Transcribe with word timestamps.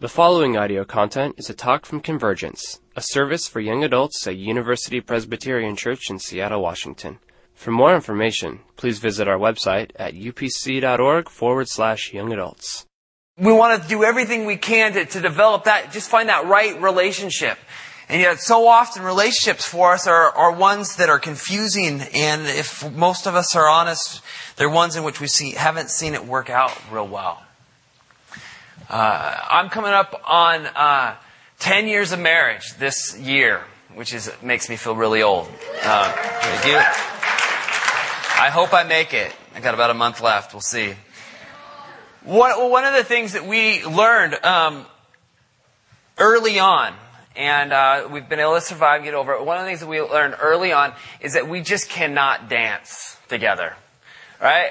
The 0.00 0.08
following 0.08 0.56
audio 0.56 0.84
content 0.84 1.34
is 1.38 1.50
a 1.50 1.54
talk 1.54 1.84
from 1.84 1.98
Convergence, 1.98 2.80
a 2.94 3.02
service 3.02 3.48
for 3.48 3.58
young 3.58 3.82
adults 3.82 4.24
at 4.28 4.36
University 4.36 5.00
Presbyterian 5.00 5.74
Church 5.74 6.08
in 6.08 6.20
Seattle, 6.20 6.62
Washington. 6.62 7.18
For 7.52 7.72
more 7.72 7.92
information, 7.96 8.60
please 8.76 9.00
visit 9.00 9.26
our 9.26 9.38
website 9.38 9.90
at 9.96 10.14
upc.org 10.14 11.28
forward 11.28 11.66
slash 11.68 12.12
young 12.12 12.32
adults. 12.32 12.86
We 13.36 13.52
want 13.52 13.82
to 13.82 13.88
do 13.88 14.04
everything 14.04 14.44
we 14.44 14.56
can 14.56 14.92
to, 14.92 15.04
to 15.04 15.20
develop 15.20 15.64
that, 15.64 15.90
just 15.90 16.08
find 16.08 16.28
that 16.28 16.46
right 16.46 16.80
relationship. 16.80 17.58
And 18.08 18.20
yet, 18.20 18.38
so 18.38 18.68
often 18.68 19.02
relationships 19.02 19.66
for 19.66 19.94
us 19.94 20.06
are, 20.06 20.30
are 20.30 20.52
ones 20.52 20.94
that 20.98 21.08
are 21.08 21.18
confusing, 21.18 22.02
and 22.14 22.42
if 22.46 22.88
most 22.94 23.26
of 23.26 23.34
us 23.34 23.56
are 23.56 23.68
honest, 23.68 24.22
they're 24.54 24.70
ones 24.70 24.94
in 24.94 25.02
which 25.02 25.20
we 25.20 25.26
see, 25.26 25.54
haven't 25.54 25.90
seen 25.90 26.14
it 26.14 26.24
work 26.24 26.50
out 26.50 26.72
real 26.92 27.08
well. 27.08 27.42
Uh, 28.88 29.36
I'm 29.50 29.68
coming 29.68 29.92
up 29.92 30.18
on 30.24 30.64
uh, 30.64 31.14
10 31.58 31.88
years 31.88 32.12
of 32.12 32.20
marriage 32.20 32.74
this 32.78 33.18
year, 33.18 33.60
which 33.94 34.14
is 34.14 34.32
makes 34.42 34.70
me 34.70 34.76
feel 34.76 34.96
really 34.96 35.22
old. 35.22 35.46
Uh, 35.82 36.10
thank 36.10 36.66
you. 36.66 36.78
I 38.40 38.48
hope 38.50 38.72
I 38.72 38.84
make 38.84 39.12
it. 39.12 39.30
I 39.54 39.60
got 39.60 39.74
about 39.74 39.90
a 39.90 39.94
month 39.94 40.22
left. 40.22 40.54
We'll 40.54 40.62
see. 40.62 40.94
One, 42.24 42.70
one 42.70 42.84
of 42.86 42.94
the 42.94 43.04
things 43.04 43.34
that 43.34 43.46
we 43.46 43.84
learned 43.84 44.42
um, 44.42 44.86
early 46.16 46.58
on, 46.58 46.94
and 47.36 47.74
uh, 47.74 48.08
we've 48.10 48.28
been 48.28 48.40
able 48.40 48.54
to 48.54 48.62
survive, 48.62 48.96
and 48.96 49.04
get 49.04 49.12
over 49.12 49.34
it. 49.34 49.44
One 49.44 49.58
of 49.58 49.64
the 49.64 49.68
things 49.68 49.80
that 49.80 49.88
we 49.88 50.00
learned 50.00 50.34
early 50.40 50.72
on 50.72 50.94
is 51.20 51.34
that 51.34 51.46
we 51.46 51.60
just 51.60 51.90
cannot 51.90 52.48
dance 52.48 53.18
together. 53.28 53.74
Right? 54.40 54.70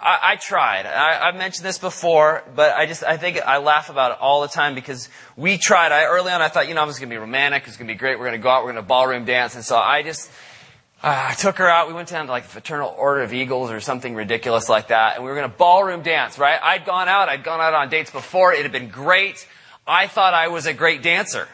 I, 0.00 0.18
I 0.22 0.36
tried. 0.36 0.86
I, 0.86 1.26
have 1.26 1.34
mentioned 1.34 1.66
this 1.66 1.78
before, 1.78 2.44
but 2.54 2.76
I 2.76 2.86
just, 2.86 3.02
I 3.02 3.16
think 3.16 3.38
I 3.38 3.58
laugh 3.58 3.90
about 3.90 4.12
it 4.12 4.18
all 4.20 4.42
the 4.42 4.48
time 4.48 4.76
because 4.76 5.08
we 5.36 5.58
tried. 5.58 5.90
I, 5.90 6.04
early 6.04 6.30
on, 6.30 6.40
I 6.40 6.48
thought, 6.48 6.68
you 6.68 6.74
know, 6.74 6.86
this 6.86 6.96
is 6.96 7.00
going 7.00 7.10
to 7.10 7.14
be 7.14 7.18
romantic. 7.18 7.64
It's 7.66 7.76
going 7.76 7.88
to 7.88 7.94
be 7.94 7.98
great. 7.98 8.18
We're 8.18 8.26
going 8.26 8.38
to 8.38 8.42
go 8.42 8.50
out. 8.50 8.62
We're 8.62 8.72
going 8.72 8.84
to 8.84 8.88
ballroom 8.88 9.24
dance. 9.24 9.56
And 9.56 9.64
so 9.64 9.76
I 9.76 10.04
just, 10.04 10.30
uh, 11.02 11.30
I 11.30 11.34
took 11.34 11.56
her 11.56 11.68
out. 11.68 11.88
We 11.88 11.94
went 11.94 12.08
down 12.08 12.26
to 12.26 12.30
like 12.30 12.44
the 12.44 12.48
Fraternal 12.50 12.94
Order 12.96 13.22
of 13.22 13.32
Eagles 13.32 13.72
or 13.72 13.80
something 13.80 14.14
ridiculous 14.14 14.68
like 14.68 14.88
that. 14.88 15.16
And 15.16 15.24
we 15.24 15.30
were 15.30 15.36
going 15.36 15.50
to 15.50 15.56
ballroom 15.56 16.02
dance, 16.02 16.38
right? 16.38 16.60
I'd 16.62 16.84
gone 16.84 17.08
out. 17.08 17.28
I'd 17.28 17.42
gone 17.42 17.60
out 17.60 17.74
on 17.74 17.88
dates 17.88 18.12
before. 18.12 18.52
It 18.52 18.62
had 18.62 18.72
been 18.72 18.88
great. 18.88 19.48
I 19.84 20.06
thought 20.06 20.32
I 20.32 20.48
was 20.48 20.66
a 20.66 20.74
great 20.74 21.02
dancer 21.02 21.48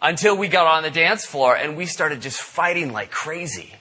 until 0.00 0.36
we 0.36 0.48
got 0.48 0.66
on 0.66 0.82
the 0.82 0.90
dance 0.90 1.24
floor 1.24 1.56
and 1.56 1.76
we 1.76 1.86
started 1.86 2.20
just 2.20 2.40
fighting 2.40 2.92
like 2.92 3.10
crazy 3.10 3.72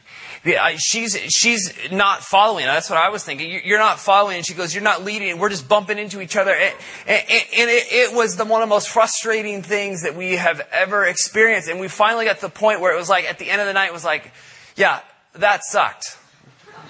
she's 0.77 1.15
she's 1.29 1.73
not 1.91 2.23
following. 2.23 2.65
That's 2.65 2.89
what 2.89 2.97
I 2.97 3.09
was 3.09 3.23
thinking. 3.23 3.61
You're 3.63 3.79
not 3.79 3.99
following. 3.99 4.37
And 4.37 4.45
she 4.45 4.53
goes, 4.53 4.73
"You're 4.73 4.83
not 4.83 5.03
leading." 5.03 5.37
We're 5.37 5.49
just 5.49 5.67
bumping 5.67 5.97
into 5.97 6.21
each 6.21 6.35
other, 6.35 6.51
and, 6.51 6.75
and, 7.07 7.23
and 7.29 7.69
it, 7.69 7.91
it, 7.91 8.15
was 8.15 8.37
the 8.37 8.45
one 8.45 8.61
of 8.61 8.67
the 8.67 8.73
most 8.73 8.89
frustrating 8.89 9.61
things 9.61 10.03
that 10.03 10.15
we 10.15 10.37
have 10.37 10.61
ever 10.71 11.05
experienced. 11.05 11.69
And 11.69 11.79
we 11.79 11.87
finally 11.87 12.25
got 12.25 12.37
to 12.37 12.41
the 12.41 12.49
point 12.49 12.81
where 12.81 12.93
it 12.93 12.97
was 12.97 13.09
like 13.09 13.25
at 13.25 13.37
the 13.37 13.49
end 13.49 13.61
of 13.61 13.67
the 13.67 13.73
night, 13.73 13.87
it 13.87 13.93
was 13.93 14.05
like, 14.05 14.31
"Yeah, 14.75 15.01
that 15.33 15.63
sucked. 15.63 16.17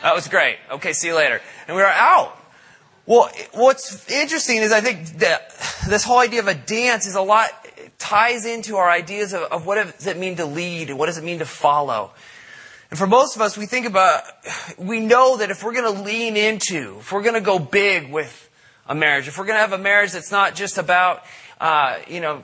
That 0.01 0.15
was 0.15 0.27
great. 0.27 0.57
Okay, 0.71 0.93
see 0.93 1.07
you 1.07 1.15
later." 1.15 1.41
And 1.67 1.75
we 1.75 1.81
were 1.81 1.87
out. 1.87 2.37
Well, 3.05 3.29
what's 3.53 4.09
interesting 4.09 4.57
is 4.57 4.71
I 4.71 4.79
think 4.79 5.17
that 5.19 5.49
this 5.89 6.03
whole 6.03 6.19
idea 6.19 6.39
of 6.39 6.47
a 6.47 6.53
dance 6.53 7.07
is 7.07 7.15
a 7.15 7.21
lot 7.21 7.49
ties 7.97 8.45
into 8.45 8.77
our 8.77 8.89
ideas 8.89 9.33
of, 9.33 9.41
of 9.43 9.65
what 9.65 9.75
does 9.75 10.07
it 10.07 10.17
mean 10.17 10.35
to 10.37 10.45
lead 10.45 10.89
and 10.89 10.97
what 10.97 11.07
does 11.07 11.17
it 11.17 11.23
mean 11.23 11.39
to 11.39 11.45
follow. 11.45 12.11
And 12.91 12.99
for 12.99 13.07
most 13.07 13.37
of 13.37 13.41
us, 13.41 13.57
we 13.57 13.65
think 13.65 13.85
about, 13.85 14.23
we 14.77 14.99
know 14.99 15.37
that 15.37 15.49
if 15.49 15.63
we're 15.63 15.73
going 15.73 15.95
to 15.95 16.01
lean 16.01 16.35
into, 16.35 16.97
if 16.99 17.13
we're 17.13 17.21
going 17.23 17.35
to 17.35 17.41
go 17.41 17.57
big 17.57 18.11
with 18.11 18.49
a 18.85 18.93
marriage, 18.93 19.29
if 19.29 19.37
we're 19.37 19.45
going 19.45 19.55
to 19.55 19.61
have 19.61 19.71
a 19.71 19.77
marriage 19.77 20.11
that's 20.11 20.31
not 20.31 20.55
just 20.55 20.77
about, 20.77 21.23
uh, 21.61 21.99
you 22.09 22.19
know, 22.19 22.43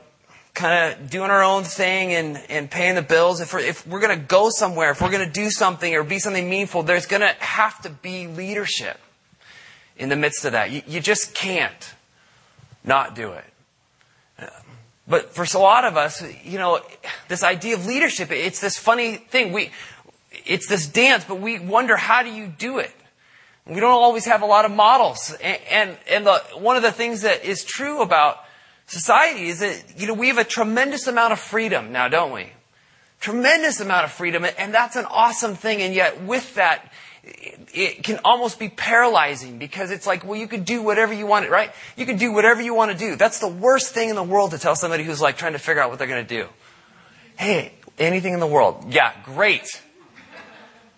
kind 0.53 0.93
of 0.93 1.09
doing 1.09 1.29
our 1.29 1.43
own 1.43 1.65
thing 1.65 2.13
and, 2.13 2.41
and 2.49 2.71
paying 2.71 2.95
the 2.95 3.01
bills, 3.01 3.41
if 3.41 3.53
we're, 3.53 3.59
if 3.59 3.85
we're 3.85 3.99
going 3.99 4.17
to 4.17 4.25
go 4.25 4.49
somewhere, 4.49 4.91
if 4.91 5.01
we're 5.01 5.11
going 5.11 5.27
to 5.27 5.33
do 5.33 5.51
something 5.51 5.93
or 5.93 6.03
be 6.03 6.17
something 6.17 6.49
meaningful, 6.49 6.81
there's 6.81 7.07
going 7.07 7.21
to 7.21 7.35
have 7.39 7.81
to 7.81 7.89
be 7.89 8.27
leadership 8.27 8.97
in 9.97 10.07
the 10.07 10.15
midst 10.15 10.45
of 10.45 10.53
that. 10.53 10.71
You, 10.71 10.81
you 10.87 11.01
just 11.01 11.35
can't 11.35 11.93
not 12.85 13.15
do 13.15 13.33
it. 13.33 13.43
But 15.09 15.33
for 15.33 15.45
a 15.57 15.61
lot 15.61 15.85
of 15.85 15.95
us, 15.95 16.21
you 16.43 16.57
know, 16.57 16.81
this 17.29 17.41
idea 17.41 17.75
of 17.75 17.85
leadership, 17.85 18.29
it's 18.29 18.59
this 18.59 18.77
funny 18.77 19.15
thing. 19.15 19.53
We, 19.53 19.71
it's 20.47 20.67
this 20.67 20.87
dance, 20.87 21.25
but 21.25 21.39
we 21.39 21.59
wonder 21.59 21.97
how 21.97 22.23
do 22.23 22.29
you 22.29 22.47
do 22.47 22.79
it? 22.79 22.91
We 23.65 23.79
don't 23.79 23.91
always 23.91 24.25
have 24.25 24.41
a 24.41 24.45
lot 24.45 24.65
of 24.65 24.71
models. 24.71 25.35
And, 25.41 25.61
and, 25.69 25.97
and 26.09 26.25
the, 26.25 26.41
one 26.55 26.77
of 26.77 26.83
the 26.83 26.91
things 26.91 27.21
that 27.21 27.43
is 27.43 27.65
true 27.65 28.01
about 28.01 28.37
society 28.85 29.47
is 29.47 29.59
that, 29.59 29.99
you 29.99 30.07
know, 30.07 30.13
we 30.13 30.29
have 30.29 30.37
a 30.37 30.43
tremendous 30.43 31.07
amount 31.07 31.33
of 31.33 31.39
freedom 31.39 31.91
now, 31.91 32.07
don't 32.07 32.31
we? 32.31 32.47
Tremendous 33.19 33.81
amount 33.81 34.05
of 34.05 34.11
freedom, 34.11 34.45
and 34.57 34.73
that's 34.73 34.95
an 34.95 35.05
awesome 35.05 35.55
thing, 35.55 35.81
and 35.81 35.93
yet 35.93 36.21
with 36.21 36.53
that, 36.53 36.91
it 37.73 38.03
can 38.03 38.19
almost 38.23 38.59
be 38.59 38.69
paralyzing 38.69 39.57
because 39.57 39.89
it's 39.89 40.05
like, 40.05 40.23
well, 40.23 40.39
you 40.39 40.47
can 40.47 40.63
do 40.63 40.83
whatever 40.83 41.13
you 41.13 41.25
want, 41.25 41.49
right? 41.49 41.71
You 41.97 42.05
can 42.05 42.17
do 42.17 42.31
whatever 42.31 42.61
you 42.61 42.73
want 42.73 42.91
to 42.91 42.97
do. 42.97 43.15
That's 43.15 43.39
the 43.39 43.47
worst 43.47 43.93
thing 43.93 44.09
in 44.09 44.15
the 44.15 44.23
world 44.23 44.51
to 44.51 44.59
tell 44.59 44.75
somebody 44.75 45.03
who's 45.03 45.19
like 45.19 45.35
trying 45.35 45.53
to 45.53 45.59
figure 45.59 45.81
out 45.81 45.89
what 45.89 45.99
they're 45.99 46.07
going 46.07 46.25
to 46.25 46.41
do. 46.41 46.47
Hey, 47.37 47.73
anything 47.97 48.33
in 48.33 48.39
the 48.39 48.47
world. 48.47 48.93
Yeah, 48.93 49.11
great. 49.23 49.81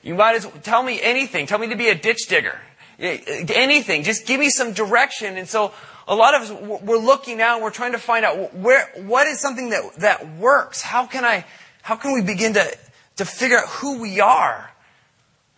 You 0.10 0.16
might 0.16 0.36
as 0.36 0.44
well 0.44 0.56
tell 0.64 0.82
me 0.82 1.00
anything. 1.00 1.46
Tell 1.46 1.60
me 1.60 1.68
to 1.68 1.76
be 1.76 1.90
a 1.90 1.94
ditch 1.94 2.26
digger. 2.28 2.58
Anything. 2.98 4.02
Just 4.02 4.26
give 4.26 4.40
me 4.40 4.50
some 4.50 4.74
direction. 4.74 5.38
And 5.38 5.48
so 5.48 5.72
a 6.08 6.16
lot 6.16 6.34
of 6.34 6.50
us, 6.50 6.82
we're 6.82 6.98
looking 6.98 7.38
now 7.38 7.54
and 7.54 7.64
we're 7.64 7.70
trying 7.70 7.92
to 7.92 8.00
find 8.00 8.26
out 8.26 8.56
where, 8.56 8.92
what 8.96 9.28
is 9.28 9.40
something 9.40 9.70
that, 9.70 9.84
that 10.00 10.28
works? 10.38 10.82
How 10.82 11.06
can 11.06 11.24
I, 11.24 11.46
how 11.84 11.96
can 11.96 12.14
we 12.14 12.24
begin 12.24 12.56
to, 12.56 12.78
to 13.18 13.26
figure 13.26 13.60
out 13.60 13.68
who 13.68 14.02
we 14.02 14.20
are? 14.20 14.72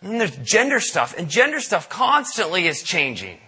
And 0.02 0.20
there's 0.20 0.36
gender 0.36 0.80
stuff 0.80 1.14
and 1.16 1.30
gender 1.30 1.58
stuff 1.58 1.88
constantly 1.88 2.66
is 2.66 2.82
changing. 2.82 3.38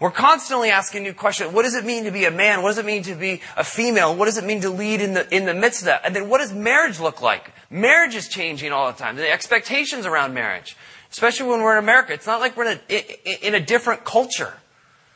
We're 0.00 0.10
constantly 0.10 0.70
asking 0.70 1.02
new 1.02 1.12
questions. 1.12 1.52
What 1.52 1.64
does 1.64 1.74
it 1.74 1.84
mean 1.84 2.04
to 2.04 2.10
be 2.10 2.24
a 2.24 2.30
man? 2.30 2.62
What 2.62 2.70
does 2.70 2.78
it 2.78 2.86
mean 2.86 3.02
to 3.02 3.14
be 3.14 3.42
a 3.54 3.62
female? 3.62 4.16
What 4.16 4.24
does 4.24 4.38
it 4.38 4.44
mean 4.44 4.62
to 4.62 4.70
lead 4.70 5.02
in 5.02 5.12
the, 5.12 5.32
in 5.34 5.44
the 5.44 5.52
midst 5.52 5.82
of 5.82 5.86
that? 5.86 6.00
And 6.06 6.16
then 6.16 6.30
what 6.30 6.38
does 6.38 6.54
marriage 6.54 6.98
look 6.98 7.20
like? 7.20 7.52
Marriage 7.68 8.14
is 8.14 8.26
changing 8.26 8.72
all 8.72 8.90
the 8.90 8.96
time. 8.96 9.16
The 9.16 9.30
expectations 9.30 10.06
around 10.06 10.32
marriage, 10.32 10.74
especially 11.10 11.50
when 11.50 11.60
we're 11.60 11.76
in 11.76 11.84
America. 11.84 12.14
It's 12.14 12.26
not 12.26 12.40
like 12.40 12.56
we're 12.56 12.72
in 12.72 12.80
a, 12.88 13.46
in 13.46 13.54
a 13.54 13.60
different 13.60 14.04
culture. 14.04 14.54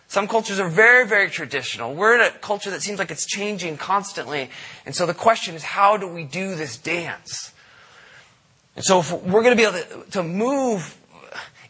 Some 0.07 0.29
cultures 0.29 0.61
are 0.61 0.69
very, 0.69 1.07
very 1.07 1.31
traditional. 1.31 1.95
We're 1.95 2.17
in 2.17 2.21
a 2.21 2.31
culture 2.31 2.71
that 2.71 2.83
seems 2.83 2.99
like 2.99 3.11
it's 3.11 3.25
changing 3.25 3.79
constantly. 3.79 4.51
And 4.85 4.95
so 4.95 5.07
the 5.07 5.15
question 5.15 5.55
is, 5.55 5.63
how 5.63 5.97
do 5.97 6.07
we 6.07 6.25
do 6.25 6.57
this 6.57 6.77
dance? 6.77 7.53
And 8.77 8.85
so 8.85 9.01
if 9.01 9.11
we're 9.11 9.43
going 9.43 9.57
to 9.57 9.61
be 9.61 9.63
able 9.63 10.05
to, 10.05 10.11
to 10.11 10.23
move 10.23 10.95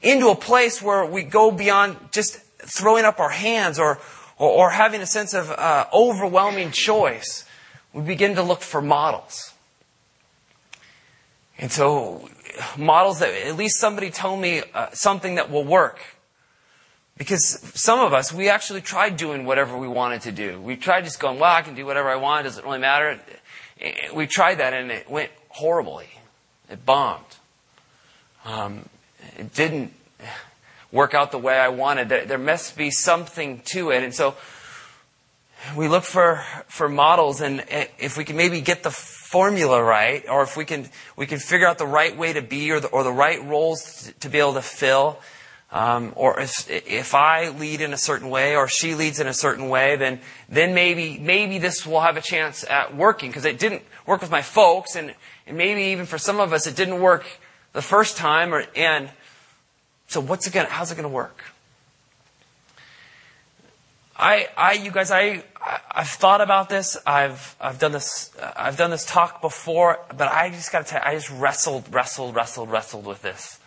into 0.02 0.30
a 0.30 0.34
place 0.34 0.82
where 0.82 1.06
we 1.06 1.22
go 1.22 1.52
beyond 1.52 1.96
just 2.10 2.40
throwing 2.66 3.04
up 3.04 3.20
our 3.20 3.30
hands 3.30 3.78
or, 3.78 3.98
or, 4.38 4.50
or 4.50 4.70
having 4.70 5.00
a 5.00 5.06
sense 5.06 5.34
of 5.34 5.50
uh, 5.50 5.86
overwhelming 5.92 6.70
choice, 6.70 7.44
we 7.92 8.02
begin 8.02 8.34
to 8.34 8.42
look 8.42 8.60
for 8.60 8.82
models. 8.82 9.52
And 11.58 11.70
so, 11.70 12.28
models 12.76 13.20
that 13.20 13.32
at 13.46 13.56
least 13.56 13.78
somebody 13.78 14.10
told 14.10 14.40
me 14.40 14.62
uh, 14.74 14.90
something 14.92 15.36
that 15.36 15.50
will 15.50 15.64
work. 15.64 16.00
Because 17.16 17.60
some 17.74 18.00
of 18.00 18.12
us, 18.12 18.32
we 18.32 18.48
actually 18.48 18.80
tried 18.80 19.16
doing 19.16 19.44
whatever 19.44 19.78
we 19.78 19.86
wanted 19.86 20.22
to 20.22 20.32
do. 20.32 20.60
We 20.60 20.76
tried 20.76 21.04
just 21.04 21.20
going, 21.20 21.38
well, 21.38 21.52
I 21.52 21.62
can 21.62 21.76
do 21.76 21.86
whatever 21.86 22.08
I 22.08 22.16
want, 22.16 22.40
it 22.40 22.48
doesn't 22.48 22.64
really 22.64 22.80
matter. 22.80 23.20
We 24.12 24.26
tried 24.26 24.56
that 24.56 24.72
and 24.72 24.90
it 24.90 25.08
went 25.08 25.30
horribly. 25.48 26.08
It 26.68 26.84
bombed. 26.84 27.24
Um, 28.44 28.88
it 29.36 29.54
didn't 29.54 29.92
work 30.94 31.12
out 31.12 31.32
the 31.32 31.38
way 31.38 31.58
I 31.58 31.68
wanted. 31.68 32.08
There, 32.08 32.38
must 32.38 32.76
be 32.76 32.90
something 32.90 33.60
to 33.66 33.90
it. 33.90 34.04
And 34.04 34.14
so 34.14 34.36
we 35.76 35.88
look 35.88 36.04
for, 36.04 36.42
for 36.68 36.88
models 36.88 37.40
and 37.40 37.64
if 37.98 38.16
we 38.16 38.24
can 38.24 38.36
maybe 38.36 38.60
get 38.60 38.84
the 38.84 38.92
formula 38.92 39.82
right, 39.82 40.24
or 40.28 40.44
if 40.44 40.56
we 40.56 40.64
can, 40.64 40.88
we 41.16 41.26
can 41.26 41.40
figure 41.40 41.66
out 41.66 41.78
the 41.78 41.86
right 41.86 42.16
way 42.16 42.32
to 42.32 42.42
be 42.42 42.70
or 42.70 42.78
the, 42.78 42.86
or 42.88 43.02
the 43.02 43.12
right 43.12 43.44
roles 43.44 44.04
to, 44.04 44.12
to 44.20 44.28
be 44.28 44.38
able 44.38 44.54
to 44.54 44.62
fill, 44.62 45.18
um, 45.72 46.12
or 46.14 46.38
if, 46.38 46.70
if 46.70 47.12
I 47.12 47.48
lead 47.48 47.80
in 47.80 47.92
a 47.92 47.98
certain 47.98 48.30
way 48.30 48.54
or 48.54 48.68
she 48.68 48.94
leads 48.94 49.18
in 49.18 49.26
a 49.26 49.34
certain 49.34 49.68
way, 49.68 49.96
then, 49.96 50.20
then 50.48 50.74
maybe, 50.74 51.18
maybe 51.18 51.58
this 51.58 51.84
will 51.84 52.02
have 52.02 52.16
a 52.16 52.20
chance 52.20 52.64
at 52.70 52.94
working 52.94 53.30
because 53.30 53.44
it 53.44 53.58
didn't 53.58 53.82
work 54.06 54.20
with 54.20 54.30
my 54.30 54.42
folks 54.42 54.94
and, 54.94 55.12
and 55.44 55.58
maybe 55.58 55.82
even 55.90 56.06
for 56.06 56.18
some 56.18 56.38
of 56.38 56.52
us 56.52 56.68
it 56.68 56.76
didn't 56.76 57.00
work 57.00 57.26
the 57.72 57.82
first 57.82 58.16
time 58.16 58.54
or, 58.54 58.64
and, 58.76 59.10
so 60.08 60.20
what's 60.20 60.46
it 60.46 60.52
going 60.52 60.66
how's 60.68 60.92
it 60.92 60.96
going 60.96 61.04
to 61.04 61.08
work? 61.08 61.44
I, 64.16 64.48
I, 64.56 64.72
you 64.74 64.92
guys, 64.92 65.10
I, 65.10 65.42
I've 65.90 66.08
thought 66.08 66.40
about 66.40 66.68
this. 66.68 66.96
I've, 67.04 67.56
I've 67.60 67.80
done 67.80 67.92
this, 67.92 68.30
I've 68.56 68.76
done 68.76 68.90
this 68.90 69.04
talk 69.04 69.40
before, 69.40 69.98
but 70.16 70.28
I 70.28 70.50
just 70.50 70.70
got 70.70 70.86
to 70.86 70.90
tell 70.92 71.00
you, 71.00 71.10
I 71.10 71.14
just 71.14 71.30
wrestled, 71.30 71.92
wrestled, 71.92 72.34
wrestled, 72.34 72.70
wrestled 72.70 73.06
with 73.06 73.22
this 73.22 73.58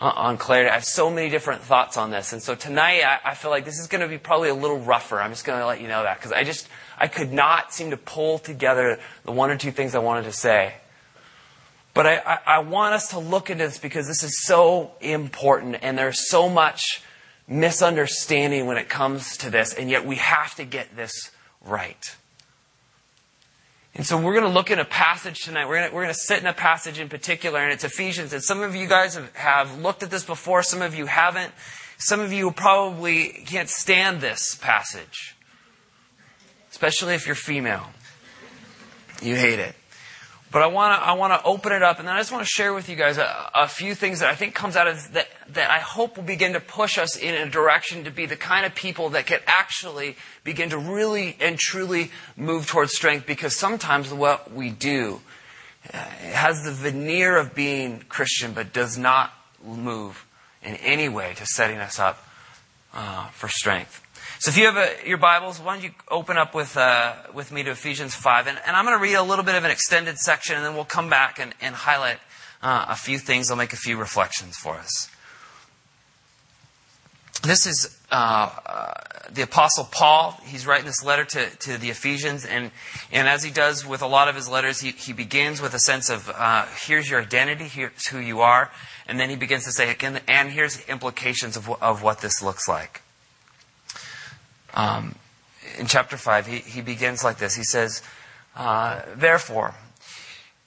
on 0.00 0.36
clarity. 0.36 0.70
I 0.70 0.74
have 0.74 0.84
so 0.84 1.10
many 1.10 1.28
different 1.28 1.62
thoughts 1.62 1.96
on 1.96 2.10
this. 2.10 2.32
And 2.32 2.42
so 2.42 2.54
tonight, 2.54 3.02
I, 3.02 3.30
I 3.30 3.34
feel 3.34 3.50
like 3.50 3.64
this 3.64 3.78
is 3.78 3.86
going 3.86 4.00
to 4.00 4.08
be 4.08 4.18
probably 4.18 4.48
a 4.48 4.54
little 4.54 4.78
rougher. 4.78 5.20
I'm 5.20 5.30
just 5.30 5.44
going 5.44 5.58
to 5.58 5.66
let 5.66 5.80
you 5.80 5.88
know 5.88 6.02
that 6.02 6.18
because 6.18 6.32
I 6.32 6.44
just, 6.44 6.68
I 6.98 7.08
could 7.08 7.32
not 7.32 7.72
seem 7.72 7.90
to 7.90 7.96
pull 7.96 8.38
together 8.38 9.00
the 9.24 9.32
one 9.32 9.50
or 9.50 9.56
two 9.56 9.70
things 9.70 9.94
I 9.94 10.00
wanted 10.00 10.24
to 10.24 10.32
say. 10.32 10.74
But 11.94 12.06
I, 12.06 12.16
I, 12.16 12.38
I 12.46 12.58
want 12.58 12.94
us 12.94 13.08
to 13.10 13.20
look 13.20 13.50
into 13.50 13.64
this 13.64 13.78
because 13.78 14.08
this 14.08 14.22
is 14.24 14.44
so 14.44 14.90
important 15.00 15.76
and 15.82 15.96
there's 15.96 16.28
so 16.28 16.48
much 16.48 17.02
misunderstanding 17.46 18.66
when 18.66 18.76
it 18.76 18.88
comes 18.88 19.36
to 19.38 19.50
this, 19.50 19.72
and 19.74 19.88
yet 19.88 20.04
we 20.04 20.16
have 20.16 20.54
to 20.56 20.64
get 20.64 20.96
this 20.96 21.30
right. 21.64 22.16
And 23.94 24.04
so 24.04 24.20
we're 24.20 24.32
going 24.32 24.44
to 24.44 24.50
look 24.50 24.72
at 24.72 24.80
a 24.80 24.84
passage 24.84 25.44
tonight. 25.44 25.66
We're 25.66 25.78
going, 25.78 25.90
to, 25.90 25.94
we're 25.94 26.06
to 26.06 26.14
sit 26.14 26.40
in 26.40 26.46
a 26.46 26.52
passage 26.52 26.98
in 26.98 27.08
particular, 27.08 27.60
and 27.60 27.72
it's 27.72 27.84
Ephesians. 27.84 28.32
And 28.32 28.42
some 28.42 28.60
of 28.60 28.74
you 28.74 28.88
guys 28.88 29.14
have, 29.14 29.34
have 29.36 29.80
looked 29.80 30.02
at 30.02 30.10
this 30.10 30.24
before, 30.24 30.64
some 30.64 30.82
of 30.82 30.96
you 30.96 31.06
haven't. 31.06 31.52
Some 31.96 32.18
of 32.18 32.32
you 32.32 32.50
probably 32.50 33.44
can't 33.46 33.68
stand 33.68 34.20
this 34.20 34.56
passage, 34.56 35.36
especially 36.72 37.14
if 37.14 37.26
you're 37.26 37.36
female. 37.36 37.86
You 39.22 39.36
hate 39.36 39.60
it. 39.60 39.76
But 40.54 40.62
I 40.62 40.68
want 40.68 40.94
to 40.94 41.04
I 41.04 41.14
want 41.14 41.32
to 41.32 41.44
open 41.44 41.72
it 41.72 41.82
up, 41.82 41.98
and 41.98 42.06
then 42.06 42.14
I 42.14 42.20
just 42.20 42.30
want 42.30 42.44
to 42.44 42.48
share 42.48 42.72
with 42.72 42.88
you 42.88 42.94
guys 42.94 43.18
a, 43.18 43.50
a 43.56 43.66
few 43.66 43.92
things 43.96 44.20
that 44.20 44.30
I 44.30 44.36
think 44.36 44.54
comes 44.54 44.76
out 44.76 44.86
of 44.86 45.12
that 45.14 45.26
that 45.48 45.68
I 45.68 45.80
hope 45.80 46.16
will 46.16 46.22
begin 46.22 46.52
to 46.52 46.60
push 46.60 46.96
us 46.96 47.16
in 47.16 47.34
a 47.34 47.50
direction 47.50 48.04
to 48.04 48.12
be 48.12 48.26
the 48.26 48.36
kind 48.36 48.64
of 48.64 48.72
people 48.72 49.08
that 49.10 49.26
can 49.26 49.40
actually 49.48 50.14
begin 50.44 50.70
to 50.70 50.78
really 50.78 51.36
and 51.40 51.58
truly 51.58 52.12
move 52.36 52.68
towards 52.68 52.94
strength. 52.94 53.26
Because 53.26 53.56
sometimes 53.56 54.14
what 54.14 54.52
we 54.52 54.70
do 54.70 55.22
uh, 55.92 55.98
has 55.98 56.62
the 56.62 56.70
veneer 56.70 57.36
of 57.36 57.56
being 57.56 58.04
Christian, 58.08 58.52
but 58.52 58.72
does 58.72 58.96
not 58.96 59.32
move 59.60 60.24
in 60.62 60.76
any 60.76 61.08
way 61.08 61.34
to 61.34 61.44
setting 61.46 61.78
us 61.78 61.98
up 61.98 62.24
uh, 62.94 63.26
for 63.30 63.48
strength. 63.48 64.03
So 64.44 64.50
if 64.50 64.58
you 64.58 64.66
have 64.66 64.76
a, 64.76 65.08
your 65.08 65.16
Bibles, 65.16 65.58
why 65.58 65.72
don't 65.72 65.84
you 65.84 65.92
open 66.10 66.36
up 66.36 66.54
with, 66.54 66.76
uh, 66.76 67.14
with 67.32 67.50
me 67.50 67.62
to 67.62 67.70
Ephesians 67.70 68.14
5. 68.14 68.46
And, 68.46 68.60
and 68.66 68.76
I'm 68.76 68.84
going 68.84 68.94
to 68.94 69.02
read 69.02 69.14
a 69.14 69.22
little 69.22 69.42
bit 69.42 69.54
of 69.54 69.64
an 69.64 69.70
extended 69.70 70.18
section, 70.18 70.54
and 70.54 70.62
then 70.62 70.74
we'll 70.74 70.84
come 70.84 71.08
back 71.08 71.38
and, 71.40 71.54
and 71.62 71.74
highlight 71.74 72.18
uh, 72.62 72.84
a 72.90 72.94
few 72.94 73.18
things. 73.18 73.50
I'll 73.50 73.56
make 73.56 73.72
a 73.72 73.78
few 73.78 73.96
reflections 73.96 74.58
for 74.58 74.74
us. 74.74 75.08
This 77.42 77.66
is 77.66 77.98
uh, 78.12 78.50
uh 78.66 78.92
the 79.32 79.40
Apostle 79.40 79.88
Paul. 79.90 80.38
He's 80.44 80.66
writing 80.66 80.84
this 80.84 81.02
letter 81.02 81.24
to, 81.24 81.48
to 81.48 81.78
the 81.78 81.88
Ephesians, 81.88 82.44
and, 82.44 82.70
and 83.10 83.26
as 83.26 83.42
he 83.42 83.50
does 83.50 83.86
with 83.86 84.02
a 84.02 84.06
lot 84.06 84.28
of 84.28 84.34
his 84.34 84.46
letters, 84.46 84.78
he, 84.78 84.90
he 84.90 85.14
begins 85.14 85.62
with 85.62 85.72
a 85.72 85.78
sense 85.78 86.10
of 86.10 86.28
uh, 86.28 86.66
here's 86.86 87.08
your 87.08 87.22
identity, 87.22 87.64
here's 87.64 88.08
who 88.08 88.18
you 88.18 88.42
are, 88.42 88.70
and 89.08 89.18
then 89.18 89.30
he 89.30 89.36
begins 89.36 89.64
to 89.64 89.72
say, 89.72 89.90
again, 89.90 90.20
and 90.28 90.50
here's 90.50 90.84
implications 90.84 91.56
of, 91.56 91.70
of 91.82 92.02
what 92.02 92.20
this 92.20 92.42
looks 92.42 92.68
like. 92.68 93.00
Um, 94.74 95.14
in 95.78 95.86
chapter 95.86 96.16
5, 96.16 96.46
he, 96.46 96.58
he 96.58 96.80
begins 96.80 97.24
like 97.24 97.38
this. 97.38 97.54
He 97.54 97.64
says, 97.64 98.02
uh, 98.56 99.02
Therefore, 99.16 99.74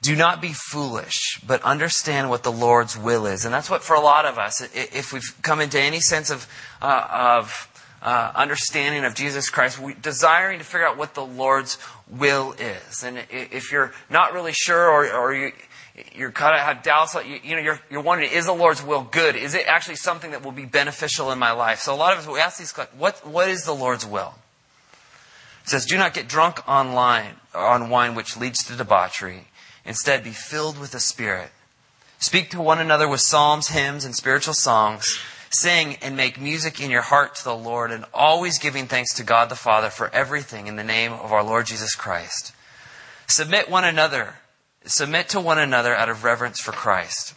do 0.02 0.16
not 0.16 0.42
be 0.42 0.54
foolish, 0.54 1.42
but 1.46 1.62
understand 1.64 2.30
what 2.30 2.44
the 2.44 2.52
Lord's 2.52 2.98
will 2.98 3.26
is. 3.26 3.46
And 3.46 3.54
that's 3.54 3.70
what, 3.70 3.84
for 3.84 3.96
a 3.96 4.00
lot 4.00 4.26
of 4.26 4.38
us, 4.38 4.62
if 4.74 5.12
we've 5.12 5.36
come 5.42 5.60
into 5.60 5.80
any 5.80 6.00
sense 6.00 6.30
of, 6.30 6.48
uh, 6.82 7.42
of 7.42 7.68
uh, 8.02 8.32
understanding 8.36 9.06
of 9.06 9.16
Jesus 9.16 9.50
Christ, 9.50 9.80
we, 9.80 9.96
desiring 9.96 10.60
to 10.60 10.66
figure 10.66 10.88
out 10.88 10.98
what 10.98 11.16
the 11.16 11.26
Lord's 11.26 11.78
will 12.10 12.54
is. 12.54 13.04
And 13.04 13.26
if 13.30 13.72
you're 13.72 13.92
not 14.10 14.34
really 14.34 14.54
sure, 14.54 14.90
or, 14.90 15.12
or 15.12 15.34
you, 15.34 15.52
you're 16.16 16.32
kind 16.32 16.56
of 16.56 16.62
have 16.62 16.84
doubts, 16.84 17.16
you, 17.16 17.40
you 17.44 17.56
know, 17.56 17.62
you're, 17.62 17.80
you're 17.90 18.02
wondering, 18.02 18.32
is 18.32 18.46
the 18.46 18.54
Lord's 18.54 18.84
will 18.84 19.04
good? 19.04 19.36
Is 19.36 19.56
it 19.56 19.66
actually 19.68 19.96
something 19.96 20.32
that 20.32 20.44
will 20.44 20.52
be 20.52 20.66
beneficial 20.66 21.32
in 21.32 21.40
my 21.40 21.52
life? 21.52 21.80
So 21.80 21.94
a 21.94 21.98
lot 21.98 22.14
of 22.14 22.20
us, 22.20 22.28
we 22.28 22.40
ask 22.40 22.60
these 22.60 22.72
questions, 22.72 23.00
what, 23.00 23.26
what 23.26 23.50
is 23.50 23.64
the 23.64 23.74
Lord's 23.74 24.06
will? 24.06 24.36
It 25.64 25.70
says, 25.70 25.86
do 25.86 25.98
not 25.98 26.14
get 26.14 26.28
drunk 26.28 26.62
on 26.68 26.94
wine, 26.94 27.34
on 27.54 27.90
wine 27.90 28.16
which 28.16 28.38
leads 28.38 28.64
to 28.66 28.76
debauchery. 28.76 29.48
Instead, 29.86 30.24
be 30.24 30.30
filled 30.32 30.80
with 30.80 30.92
the 30.92 31.00
Spirit. 31.00 31.50
Speak 32.20 32.50
to 32.52 32.62
one 32.62 32.80
another 32.80 33.08
with 33.08 33.22
psalms, 33.22 33.70
hymns, 33.70 34.06
and 34.06 34.16
spiritual 34.16 34.54
songs. 34.54 35.20
Sing 35.50 35.96
and 36.02 36.18
make 36.18 36.40
music 36.40 36.82
in 36.82 36.92
your 36.92 37.02
heart 37.02 37.36
to 37.36 37.44
the 37.44 37.56
Lord, 37.56 37.92
and 37.92 38.06
always 38.14 38.60
giving 38.60 38.86
thanks 38.86 39.14
to 39.16 39.24
God 39.24 39.50
the 39.50 39.56
Father 39.56 39.90
for 39.90 40.14
everything 40.14 40.68
in 40.68 40.76
the 40.76 40.84
name 40.84 41.14
of 41.14 41.32
our 41.32 41.44
Lord 41.44 41.66
Jesus 41.66 41.96
Christ. 41.96 42.54
Submit 43.28 43.70
one 43.70 43.86
another 43.86 44.36
submit 44.88 45.30
to 45.30 45.40
one 45.40 45.60
another 45.60 45.96
out 45.96 46.10
of 46.10 46.24
reverence 46.24 46.60
for 46.60 46.72
Christ. 46.72 47.34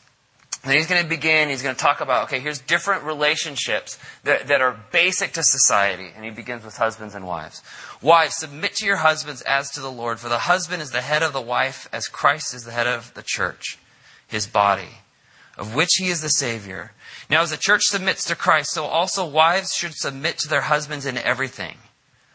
And 0.62 0.74
he's 0.74 0.86
going 0.86 1.02
to 1.02 1.08
begin, 1.08 1.48
he's 1.48 1.62
going 1.62 1.74
to 1.74 1.80
talk 1.80 2.02
about, 2.02 2.24
okay, 2.24 2.38
here's 2.38 2.60
different 2.60 3.04
relationships 3.04 3.98
that, 4.24 4.48
that 4.48 4.60
are 4.60 4.78
basic 4.92 5.32
to 5.32 5.42
society. 5.42 6.10
And 6.14 6.22
he 6.22 6.30
begins 6.30 6.64
with 6.64 6.76
husbands 6.76 7.14
and 7.14 7.26
wives. 7.26 7.62
Wives, 8.02 8.36
submit 8.36 8.74
to 8.76 8.86
your 8.86 8.96
husbands 8.96 9.40
as 9.42 9.70
to 9.70 9.80
the 9.80 9.90
Lord, 9.90 10.20
for 10.20 10.28
the 10.28 10.40
husband 10.40 10.82
is 10.82 10.90
the 10.90 11.00
head 11.00 11.22
of 11.22 11.32
the 11.32 11.40
wife, 11.40 11.88
as 11.92 12.08
Christ 12.08 12.52
is 12.52 12.64
the 12.64 12.72
head 12.72 12.86
of 12.86 13.14
the 13.14 13.24
church, 13.24 13.78
his 14.26 14.46
body, 14.46 14.98
of 15.56 15.74
which 15.74 15.94
he 15.98 16.08
is 16.08 16.20
the 16.20 16.28
Savior. 16.28 16.92
Now, 17.30 17.40
as 17.40 17.50
the 17.50 17.56
church 17.56 17.84
submits 17.84 18.24
to 18.26 18.36
Christ, 18.36 18.72
so 18.72 18.84
also 18.84 19.26
wives 19.26 19.72
should 19.72 19.94
submit 19.94 20.36
to 20.38 20.48
their 20.48 20.62
husbands 20.62 21.06
in 21.06 21.16
everything. 21.16 21.76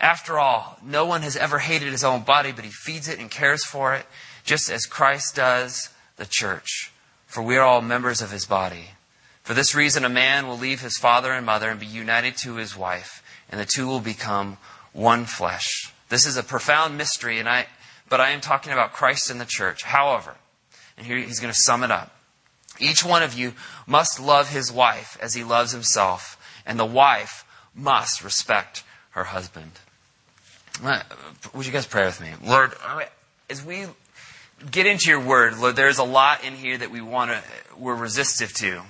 After 0.00 0.38
all, 0.38 0.78
no 0.82 1.06
one 1.06 1.22
has 1.22 1.36
ever 1.36 1.58
hated 1.58 1.90
his 1.90 2.04
own 2.04 2.22
body, 2.22 2.52
but 2.52 2.64
he 2.64 2.70
feeds 2.70 3.08
it 3.08 3.18
and 3.18 3.30
cares 3.30 3.64
for 3.64 3.94
it, 3.94 4.06
just 4.44 4.70
as 4.70 4.86
Christ 4.86 5.36
does 5.36 5.90
the 6.16 6.26
church. 6.28 6.92
For 7.26 7.42
we 7.42 7.56
are 7.56 7.64
all 7.64 7.80
members 7.80 8.20
of 8.20 8.30
his 8.30 8.44
body. 8.44 8.90
For 9.42 9.54
this 9.54 9.74
reason, 9.74 10.04
a 10.04 10.08
man 10.08 10.46
will 10.46 10.58
leave 10.58 10.80
his 10.80 10.96
father 10.96 11.32
and 11.32 11.44
mother 11.44 11.68
and 11.68 11.80
be 11.80 11.86
united 11.86 12.36
to 12.38 12.56
his 12.56 12.76
wife, 12.76 13.22
and 13.50 13.60
the 13.60 13.64
two 13.64 13.86
will 13.86 14.00
become 14.00 14.58
one 14.92 15.24
flesh. 15.26 15.92
This 16.08 16.26
is 16.26 16.36
a 16.36 16.42
profound 16.42 16.96
mystery, 16.96 17.38
and 17.38 17.48
I, 17.48 17.66
but 18.08 18.20
I 18.20 18.30
am 18.30 18.40
talking 18.40 18.72
about 18.72 18.92
Christ 18.92 19.30
and 19.30 19.40
the 19.40 19.46
church. 19.46 19.82
However, 19.82 20.36
and 20.96 21.06
here 21.06 21.18
he's 21.18 21.40
going 21.40 21.52
to 21.52 21.60
sum 21.60 21.82
it 21.82 21.90
up. 21.90 22.14
Each 22.78 23.04
one 23.04 23.22
of 23.22 23.34
you 23.34 23.54
must 23.86 24.20
love 24.20 24.48
his 24.48 24.72
wife 24.72 25.18
as 25.20 25.34
he 25.34 25.44
loves 25.44 25.72
himself, 25.72 26.38
and 26.66 26.78
the 26.78 26.84
wife 26.84 27.44
must 27.74 28.24
respect 28.24 28.82
her 29.14 29.24
husband. 29.24 29.70
Would 31.54 31.66
you 31.66 31.72
guys 31.72 31.86
pray 31.86 32.04
with 32.04 32.20
me? 32.20 32.30
Lord, 32.44 32.72
as 33.48 33.64
we 33.64 33.86
get 34.70 34.86
into 34.86 35.08
your 35.08 35.20
word, 35.20 35.56
Lord, 35.56 35.76
there's 35.76 35.98
a 35.98 36.04
lot 36.04 36.44
in 36.44 36.54
here 36.54 36.76
that 36.76 36.90
we 36.90 37.00
want 37.00 37.30
to, 37.30 37.42
we're 37.78 37.94
resistive 37.94 38.52
to. 38.54 38.82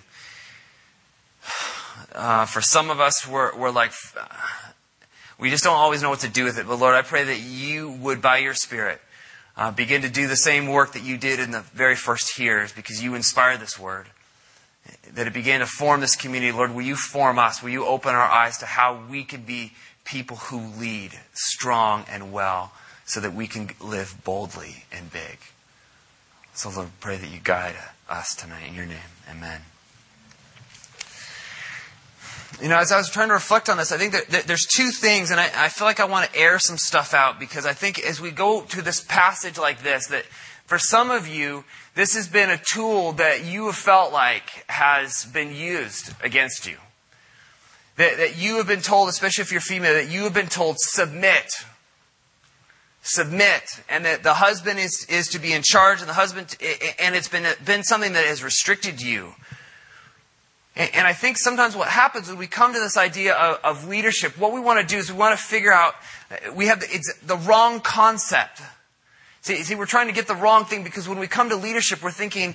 Uh, 2.14 2.46
for 2.46 2.62
some 2.62 2.90
of 2.90 3.00
us, 3.00 3.28
we're, 3.28 3.56
we're 3.56 3.70
like, 3.70 3.92
we 5.38 5.50
just 5.50 5.62
don't 5.62 5.76
always 5.76 6.00
know 6.02 6.10
what 6.10 6.20
to 6.20 6.28
do 6.28 6.44
with 6.44 6.58
it. 6.58 6.66
But 6.66 6.78
Lord, 6.78 6.94
I 6.94 7.02
pray 7.02 7.24
that 7.24 7.40
you 7.40 7.90
would, 7.90 8.22
by 8.22 8.38
your 8.38 8.54
Spirit, 8.54 9.00
uh, 9.56 9.72
begin 9.72 10.02
to 10.02 10.08
do 10.08 10.26
the 10.26 10.36
same 10.36 10.68
work 10.68 10.92
that 10.92 11.02
you 11.02 11.18
did 11.18 11.38
in 11.38 11.50
the 11.50 11.60
very 11.60 11.96
first 11.96 12.38
years 12.38 12.72
because 12.72 13.02
you 13.02 13.14
inspired 13.14 13.60
this 13.60 13.78
word. 13.78 14.06
That 15.14 15.26
it 15.26 15.32
began 15.32 15.60
to 15.60 15.66
form 15.66 16.00
this 16.00 16.16
community. 16.16 16.52
Lord, 16.52 16.74
will 16.74 16.82
you 16.82 16.96
form 16.96 17.38
us? 17.38 17.62
Will 17.62 17.70
you 17.70 17.86
open 17.86 18.14
our 18.14 18.28
eyes 18.28 18.58
to 18.58 18.66
how 18.66 19.00
we 19.10 19.24
can 19.24 19.42
be 19.42 19.72
people 20.04 20.36
who 20.36 20.60
lead 20.78 21.12
strong 21.32 22.04
and 22.08 22.32
well 22.32 22.72
so 23.04 23.20
that 23.20 23.34
we 23.34 23.46
can 23.46 23.70
live 23.80 24.16
boldly 24.24 24.84
and 24.92 25.12
big. 25.12 25.38
So, 26.54 26.70
Lord, 26.70 26.88
pray 27.00 27.16
that 27.16 27.30
you 27.30 27.40
guide 27.42 27.74
us 28.08 28.34
tonight 28.34 28.68
in 28.68 28.74
your 28.74 28.86
name. 28.86 28.98
Amen. 29.30 29.62
You 32.62 32.68
know, 32.68 32.78
as 32.78 32.92
I 32.92 32.98
was 32.98 33.10
trying 33.10 33.28
to 33.28 33.34
reflect 33.34 33.68
on 33.68 33.76
this, 33.76 33.90
I 33.90 33.98
think 33.98 34.12
that, 34.12 34.46
there's 34.46 34.66
two 34.66 34.90
things, 34.90 35.32
and 35.32 35.40
I, 35.40 35.50
I 35.56 35.68
feel 35.68 35.86
like 35.86 35.98
I 35.98 36.04
want 36.04 36.30
to 36.30 36.38
air 36.38 36.58
some 36.60 36.78
stuff 36.78 37.12
out 37.12 37.40
because 37.40 37.66
I 37.66 37.72
think 37.72 37.98
as 37.98 38.20
we 38.20 38.30
go 38.30 38.62
to 38.62 38.82
this 38.82 39.00
passage 39.00 39.58
like 39.58 39.82
this, 39.82 40.06
that 40.08 40.24
for 40.66 40.78
some 40.78 41.10
of 41.10 41.26
you, 41.26 41.64
this 41.94 42.14
has 42.14 42.28
been 42.28 42.50
a 42.50 42.56
tool 42.56 43.12
that 43.12 43.44
you 43.44 43.66
have 43.66 43.74
felt 43.74 44.12
like 44.12 44.64
has 44.68 45.24
been 45.24 45.54
used 45.54 46.14
against 46.22 46.66
you. 46.66 46.76
That, 47.96 48.16
that 48.16 48.38
you 48.38 48.56
have 48.56 48.66
been 48.66 48.80
told, 48.80 49.08
especially 49.08 49.42
if 49.42 49.52
you're 49.52 49.60
female, 49.60 49.94
that 49.94 50.10
you 50.10 50.24
have 50.24 50.34
been 50.34 50.48
told, 50.48 50.76
submit. 50.78 51.52
Submit. 53.02 53.82
And 53.88 54.04
that 54.04 54.22
the 54.22 54.34
husband 54.34 54.80
is, 54.80 55.06
is 55.08 55.28
to 55.28 55.38
be 55.38 55.52
in 55.52 55.62
charge, 55.62 56.00
and 56.00 56.08
the 56.08 56.14
husband, 56.14 56.56
and 56.98 57.14
it's 57.14 57.28
been, 57.28 57.46
been 57.64 57.84
something 57.84 58.12
that 58.14 58.26
has 58.26 58.42
restricted 58.42 59.00
you. 59.00 59.34
And, 60.76 60.90
and 60.94 61.06
I 61.06 61.12
think 61.12 61.38
sometimes 61.38 61.76
what 61.76 61.88
happens 61.88 62.28
when 62.28 62.38
we 62.38 62.46
come 62.46 62.74
to 62.74 62.80
this 62.80 62.96
idea 62.96 63.34
of, 63.34 63.60
of 63.62 63.88
leadership, 63.88 64.36
what 64.38 64.52
we 64.52 64.60
want 64.60 64.80
to 64.80 64.86
do 64.86 64.98
is 64.98 65.12
we 65.12 65.18
want 65.18 65.38
to 65.38 65.44
figure 65.44 65.72
out, 65.72 65.94
uh, 66.30 66.52
we 66.52 66.66
have 66.66 66.80
the, 66.80 66.86
it's 66.90 67.16
the 67.20 67.36
wrong 67.36 67.80
concept. 67.80 68.60
See, 69.42 69.62
see, 69.62 69.74
we're 69.74 69.86
trying 69.86 70.08
to 70.08 70.14
get 70.14 70.26
the 70.26 70.34
wrong 70.34 70.64
thing 70.64 70.82
because 70.82 71.08
when 71.08 71.18
we 71.18 71.26
come 71.26 71.50
to 71.50 71.56
leadership, 71.56 72.02
we're 72.02 72.10
thinking, 72.10 72.54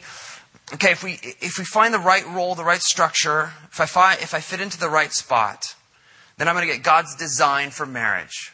okay, 0.73 0.91
if 0.91 1.03
we, 1.03 1.19
if 1.41 1.57
we 1.57 1.65
find 1.65 1.93
the 1.93 1.99
right 1.99 2.25
role, 2.27 2.55
the 2.55 2.63
right 2.63 2.81
structure, 2.81 3.51
if 3.71 3.79
I, 3.79 3.85
find, 3.85 4.21
if 4.21 4.33
I 4.33 4.39
fit 4.39 4.61
into 4.61 4.79
the 4.79 4.89
right 4.89 5.11
spot, 5.11 5.75
then 6.37 6.47
I'm 6.47 6.55
going 6.55 6.67
to 6.67 6.73
get 6.73 6.83
God's 6.83 7.15
design 7.15 7.69
for 7.71 7.85
marriage. 7.85 8.53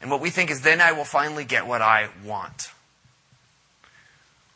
And 0.00 0.10
what 0.10 0.20
we 0.20 0.30
think 0.30 0.50
is 0.50 0.62
then 0.62 0.80
I 0.80 0.92
will 0.92 1.04
finally 1.04 1.44
get 1.44 1.66
what 1.66 1.82
I 1.82 2.08
want. 2.24 2.72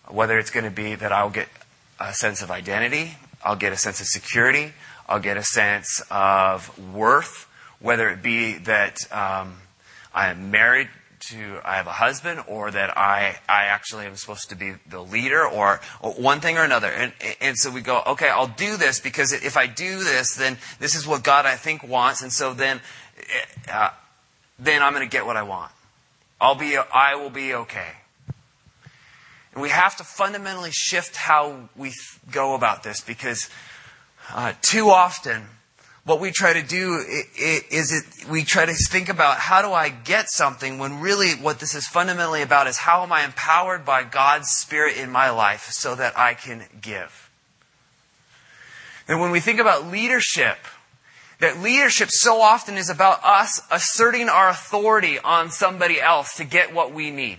Whether 0.09 0.39
it's 0.39 0.51
going 0.51 0.65
to 0.65 0.71
be 0.71 0.95
that 0.95 1.13
I'll 1.13 1.31
get 1.31 1.49
a 2.01 2.13
sense 2.13 2.43
of 2.43 2.51
identity, 2.51 3.17
I'll 3.45 3.57
get 3.57 3.73
a 3.73 3.77
sense 3.77 4.01
of 4.01 4.07
security, 4.07 4.73
I'll 5.09 5.21
get 5.21 5.37
a 5.37 5.43
sense 5.43 6.03
of 6.11 6.77
worth, 6.93 7.47
whether 7.79 8.09
it 8.09 8.23
be 8.23 8.55
that 8.55 8.97
um, 9.13 9.57
I 10.15 10.29
am 10.29 10.51
married 10.51 10.89
to 11.29 11.61
I 11.65 11.77
have 11.77 11.87
a 11.87 11.93
husband 11.93 12.43
or 12.47 12.71
that 12.71 12.97
I, 12.97 13.37
I 13.49 13.65
actually 13.65 14.07
am 14.07 14.17
supposed 14.17 14.51
to 14.51 14.57
be 14.57 14.75
the 14.89 15.01
leader 15.01 15.47
or, 15.47 15.81
or 16.01 16.13
one 16.13 16.41
thing 16.41 16.59
or 16.59 16.65
another. 16.65 16.89
And, 16.89 17.13
and 17.41 17.57
so 17.57 17.71
we 17.71 17.81
go, 17.81 18.03
okay, 18.07 18.29
I'll 18.29 18.47
do 18.47 18.77
this 18.77 19.01
because 19.01 19.33
if 19.33 19.57
I 19.57 19.67
do 19.67 20.05
this, 20.05 20.35
then 20.35 20.59
this 20.79 20.95
is 20.95 21.07
what 21.07 21.23
God 21.23 21.47
I 21.47 21.57
think 21.57 21.83
wants. 21.83 22.23
And 22.23 22.33
so 22.33 22.55
then, 22.55 22.81
uh, 23.71 23.91
then 24.59 24.83
I'm 24.83 24.93
going 24.93 25.07
to 25.07 25.13
get 25.13 25.27
what 25.27 25.37
I 25.37 25.43
want. 25.43 25.73
I'll 26.41 26.55
be, 26.55 26.77
I 26.77 27.15
will 27.15 27.31
be 27.31 27.55
okay. 27.55 27.93
And 29.53 29.63
we 29.63 29.71
have 29.71 29.97
to 29.97 30.05
fundamentally 30.05 30.73
shift 30.73 31.17
how 31.17 31.69
we 31.77 31.93
go 32.31 32.55
about 32.55 32.83
this 32.83 33.01
because 33.01 33.49
uh, 34.33 34.53
too 34.61 34.91
often 34.91 35.45
what 36.05 36.21
we 36.21 36.31
try 36.31 36.53
to 36.53 36.63
do 36.63 37.03
is 37.39 37.93
it, 37.93 38.29
we 38.29 38.45
try 38.45 38.67
to 38.67 38.75
think 38.75 39.09
about 39.09 39.39
how 39.39 39.63
do 39.63 39.73
I 39.73 39.89
get 39.89 40.29
something 40.29 40.79
when 40.79 41.01
really 41.01 41.33
what 41.33 41.61
this 41.61 41.75
is 41.75 41.87
fundamentally 41.87 42.43
about 42.43 42.67
is 42.67 42.77
how 42.77 43.03
am 43.03 43.13
I 43.13 43.25
empowered 43.25 43.87
by 43.87 44.05
God's 44.05 44.49
Spirit 44.51 44.99
in 44.99 45.11
my 45.11 45.31
life 45.31 45.69
so 45.71 45.95
that 45.95 46.19
I 46.19 46.35
can 46.35 46.65
give. 46.83 47.31
And 49.09 49.19
when 49.21 49.31
we 49.31 49.41
think 49.41 49.61
about 49.61 49.87
leadership, 49.87 50.59
that 51.41 51.61
leadership 51.61 52.09
so 52.11 52.41
often 52.41 52.77
is 52.77 52.91
about 52.91 53.25
us 53.25 53.63
asserting 53.71 54.29
our 54.29 54.51
authority 54.51 55.19
on 55.19 55.51
somebody 55.51 56.01
else 56.01 56.37
to 56.37 56.45
get 56.45 56.75
what 56.75 56.93
we 56.93 57.11
need. 57.11 57.39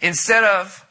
Instead 0.00 0.42
of 0.42 0.84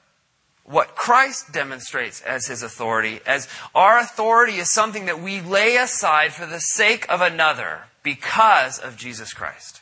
what 0.67 0.95
Christ 0.95 1.53
demonstrates 1.53 2.21
as 2.21 2.47
his 2.47 2.61
authority, 2.61 3.21
as 3.25 3.47
our 3.73 3.99
authority 3.99 4.57
is 4.57 4.71
something 4.71 5.05
that 5.05 5.21
we 5.21 5.39
lay 5.39 5.77
aside 5.77 6.33
for 6.33 6.45
the 6.45 6.59
sake 6.59 7.05
of 7.09 7.21
another 7.21 7.83
because 8.03 8.77
of 8.77 8.97
Jesus 8.97 9.33
Christ. 9.33 9.81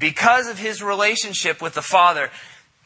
Because 0.00 0.48
of 0.48 0.58
his 0.58 0.82
relationship 0.82 1.62
with 1.62 1.74
the 1.74 1.82
Father, 1.82 2.30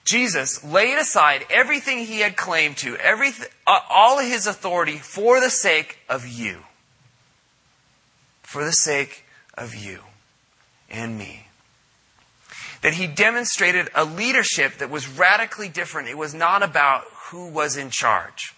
Jesus 0.04 0.62
laid 0.62 0.98
aside 0.98 1.46
everything 1.50 2.00
he 2.00 2.20
had 2.20 2.36
claimed 2.36 2.76
to, 2.78 2.98
uh, 2.98 3.78
all 3.88 4.18
his 4.18 4.46
authority 4.46 4.98
for 4.98 5.40
the 5.40 5.50
sake 5.50 5.98
of 6.10 6.26
you. 6.26 6.64
For 8.42 8.64
the 8.64 8.72
sake 8.72 9.24
of 9.56 9.74
you 9.74 10.00
and 10.90 11.16
me 11.16 11.46
that 12.82 12.94
he 12.94 13.06
demonstrated 13.06 13.88
a 13.94 14.04
leadership 14.04 14.78
that 14.78 14.90
was 14.90 15.08
radically 15.08 15.68
different. 15.68 16.08
It 16.08 16.16
was 16.16 16.34
not 16.34 16.62
about 16.62 17.04
who 17.30 17.48
was 17.48 17.76
in 17.76 17.90
charge. 17.90 18.54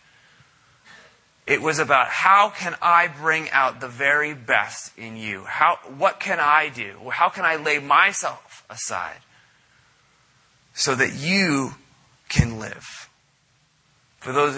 It 1.47 1.61
was 1.61 1.79
about 1.79 2.07
how 2.09 2.51
can 2.51 2.77
I 2.81 3.09
bring 3.09 3.51
out 3.51 3.81
the 3.81 3.89
very 3.89 4.33
best 4.33 4.97
in 4.97 5.17
you? 5.17 5.45
How, 5.45 5.79
what 5.99 6.21
can 6.21 6.39
I 6.39 6.69
do? 6.69 7.11
How 7.11 7.29
can 7.29 7.45
I 7.45 7.57
lay 7.57 7.79
myself 7.79 8.65
aside 8.71 9.19
so 10.73 10.95
that 10.95 11.13
you 11.13 11.75
can 12.29 12.59
live? 12.59 13.09
For 14.21 14.33
those, 14.33 14.57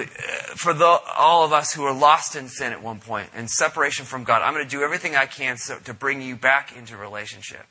for 0.54 0.74
the, 0.74 0.84
all 0.84 1.42
of 1.42 1.54
us 1.54 1.72
who 1.72 1.84
are 1.84 1.94
lost 1.94 2.36
in 2.36 2.48
sin 2.48 2.72
at 2.72 2.82
one 2.82 3.00
point 3.00 3.30
and 3.34 3.48
separation 3.50 4.04
from 4.04 4.22
God, 4.22 4.42
I'm 4.42 4.52
going 4.52 4.66
to 4.66 4.70
do 4.70 4.82
everything 4.82 5.16
I 5.16 5.24
can 5.24 5.56
so, 5.56 5.78
to 5.84 5.94
bring 5.94 6.20
you 6.20 6.36
back 6.36 6.76
into 6.76 6.98
relationship. 6.98 7.64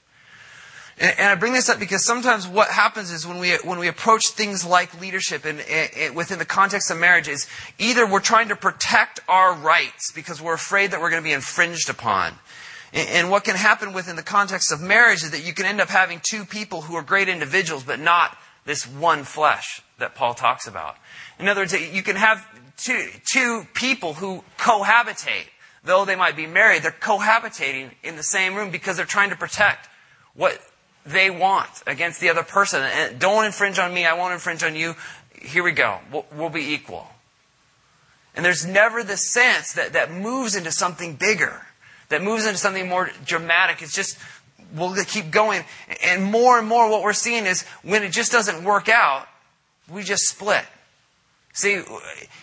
And, 0.99 1.13
and, 1.17 1.27
I 1.29 1.35
bring 1.35 1.53
this 1.53 1.69
up 1.69 1.79
because 1.79 2.05
sometimes 2.05 2.47
what 2.47 2.67
happens 2.67 3.11
is 3.11 3.25
when 3.25 3.39
we, 3.39 3.51
when 3.63 3.79
we 3.79 3.87
approach 3.87 4.27
things 4.29 4.63
like 4.65 4.99
leadership 5.01 5.43
and, 5.45 5.59
and, 5.61 6.15
within 6.15 6.37
the 6.39 6.45
context 6.45 6.91
of 6.91 6.99
marriage 6.99 7.27
is 7.27 7.47
either 7.79 8.05
we're 8.05 8.19
trying 8.19 8.49
to 8.49 8.55
protect 8.55 9.19
our 9.27 9.55
rights 9.55 10.11
because 10.11 10.41
we're 10.41 10.53
afraid 10.53 10.91
that 10.91 11.01
we're 11.01 11.09
going 11.09 11.21
to 11.21 11.27
be 11.27 11.33
infringed 11.33 11.89
upon. 11.89 12.33
And, 12.93 13.31
what 13.31 13.43
can 13.43 13.55
happen 13.55 13.93
within 13.93 14.15
the 14.15 14.23
context 14.23 14.71
of 14.71 14.81
marriage 14.81 15.23
is 15.23 15.31
that 15.31 15.43
you 15.43 15.53
can 15.53 15.65
end 15.65 15.81
up 15.81 15.89
having 15.89 16.21
two 16.29 16.45
people 16.45 16.81
who 16.81 16.95
are 16.95 17.01
great 17.01 17.27
individuals, 17.27 17.83
but 17.83 17.99
not 17.99 18.37
this 18.65 18.85
one 18.85 19.23
flesh 19.23 19.81
that 19.97 20.13
Paul 20.13 20.35
talks 20.35 20.67
about. 20.67 20.95
In 21.39 21.47
other 21.47 21.61
words, 21.61 21.73
you 21.73 22.03
can 22.03 22.15
have 22.15 22.45
two, 22.77 23.09
two 23.25 23.65
people 23.73 24.13
who 24.13 24.43
cohabitate. 24.59 25.47
Though 25.83 26.05
they 26.05 26.15
might 26.15 26.35
be 26.35 26.47
married, 26.47 26.83
they're 26.83 26.91
cohabitating 26.91 27.91
in 28.03 28.15
the 28.15 28.23
same 28.23 28.55
room 28.55 28.69
because 28.69 28.95
they're 28.95 29.05
trying 29.05 29.31
to 29.31 29.35
protect 29.35 29.89
what 30.33 30.61
they 31.05 31.29
want 31.29 31.83
against 31.85 32.21
the 32.21 32.29
other 32.29 32.43
person. 32.43 32.81
And 32.81 33.19
don't 33.19 33.45
infringe 33.45 33.79
on 33.79 33.93
me, 33.93 34.05
I 34.05 34.13
won't 34.13 34.33
infringe 34.33 34.63
on 34.63 34.75
you. 34.75 34.95
Here 35.41 35.63
we 35.63 35.71
go. 35.71 35.99
We'll, 36.11 36.25
we'll 36.35 36.49
be 36.49 36.73
equal. 36.73 37.07
And 38.35 38.43
there's 38.43 38.65
never 38.65 39.03
the 39.03 39.17
sense 39.17 39.73
that, 39.73 39.93
that 39.93 40.11
moves 40.11 40.55
into 40.55 40.71
something 40.71 41.15
bigger, 41.15 41.61
that 42.09 42.23
moves 42.23 42.45
into 42.45 42.57
something 42.57 42.87
more 42.87 43.11
dramatic. 43.25 43.81
It's 43.81 43.93
just, 43.93 44.17
we'll 44.73 44.95
keep 45.05 45.29
going. 45.31 45.63
And 46.03 46.23
more 46.23 46.57
and 46.57 46.67
more 46.67 46.89
what 46.89 47.03
we're 47.03 47.13
seeing 47.13 47.45
is 47.45 47.63
when 47.83 48.03
it 48.03 48.11
just 48.11 48.31
doesn't 48.31 48.63
work 48.63 48.89
out, 48.89 49.27
we 49.89 50.03
just 50.03 50.23
split. 50.23 50.65
See, 51.53 51.83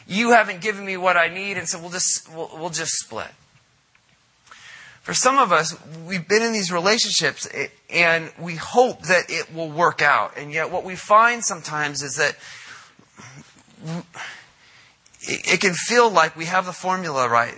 you 0.07 0.31
haven't 0.31 0.61
given 0.61 0.85
me 0.85 0.97
what 0.97 1.17
I 1.17 1.29
need, 1.29 1.57
and 1.57 1.69
so 1.69 1.81
we'll 1.81 1.91
just, 1.91 2.33
we'll, 2.33 2.51
we'll 2.55 2.71
just 2.71 2.93
split. 2.93 3.31
For 5.03 5.15
some 5.15 5.39
of 5.39 5.51
us, 5.51 5.77
we've 6.07 6.29
been 6.29 6.43
in 6.43 6.53
these 6.53 6.71
relationships 6.71 7.49
eh, 7.53 7.69
and 7.89 8.31
we 8.39 8.57
hope 8.57 9.03
that 9.03 9.25
it 9.31 9.53
will 9.55 9.71
work 9.71 10.03
out. 10.03 10.37
And 10.37 10.53
yet, 10.53 10.71
what 10.71 10.85
we 10.85 10.95
find 10.95 11.45
sometimes 11.45 12.03
is 12.03 12.17
that 12.17 12.37
it 15.23 15.61
can 15.61 15.75
feel 15.75 16.11
like 16.11 16.37
we 16.37 16.45
have 16.47 16.67
the 16.67 16.73
formula 16.73 17.29
right, 17.29 17.55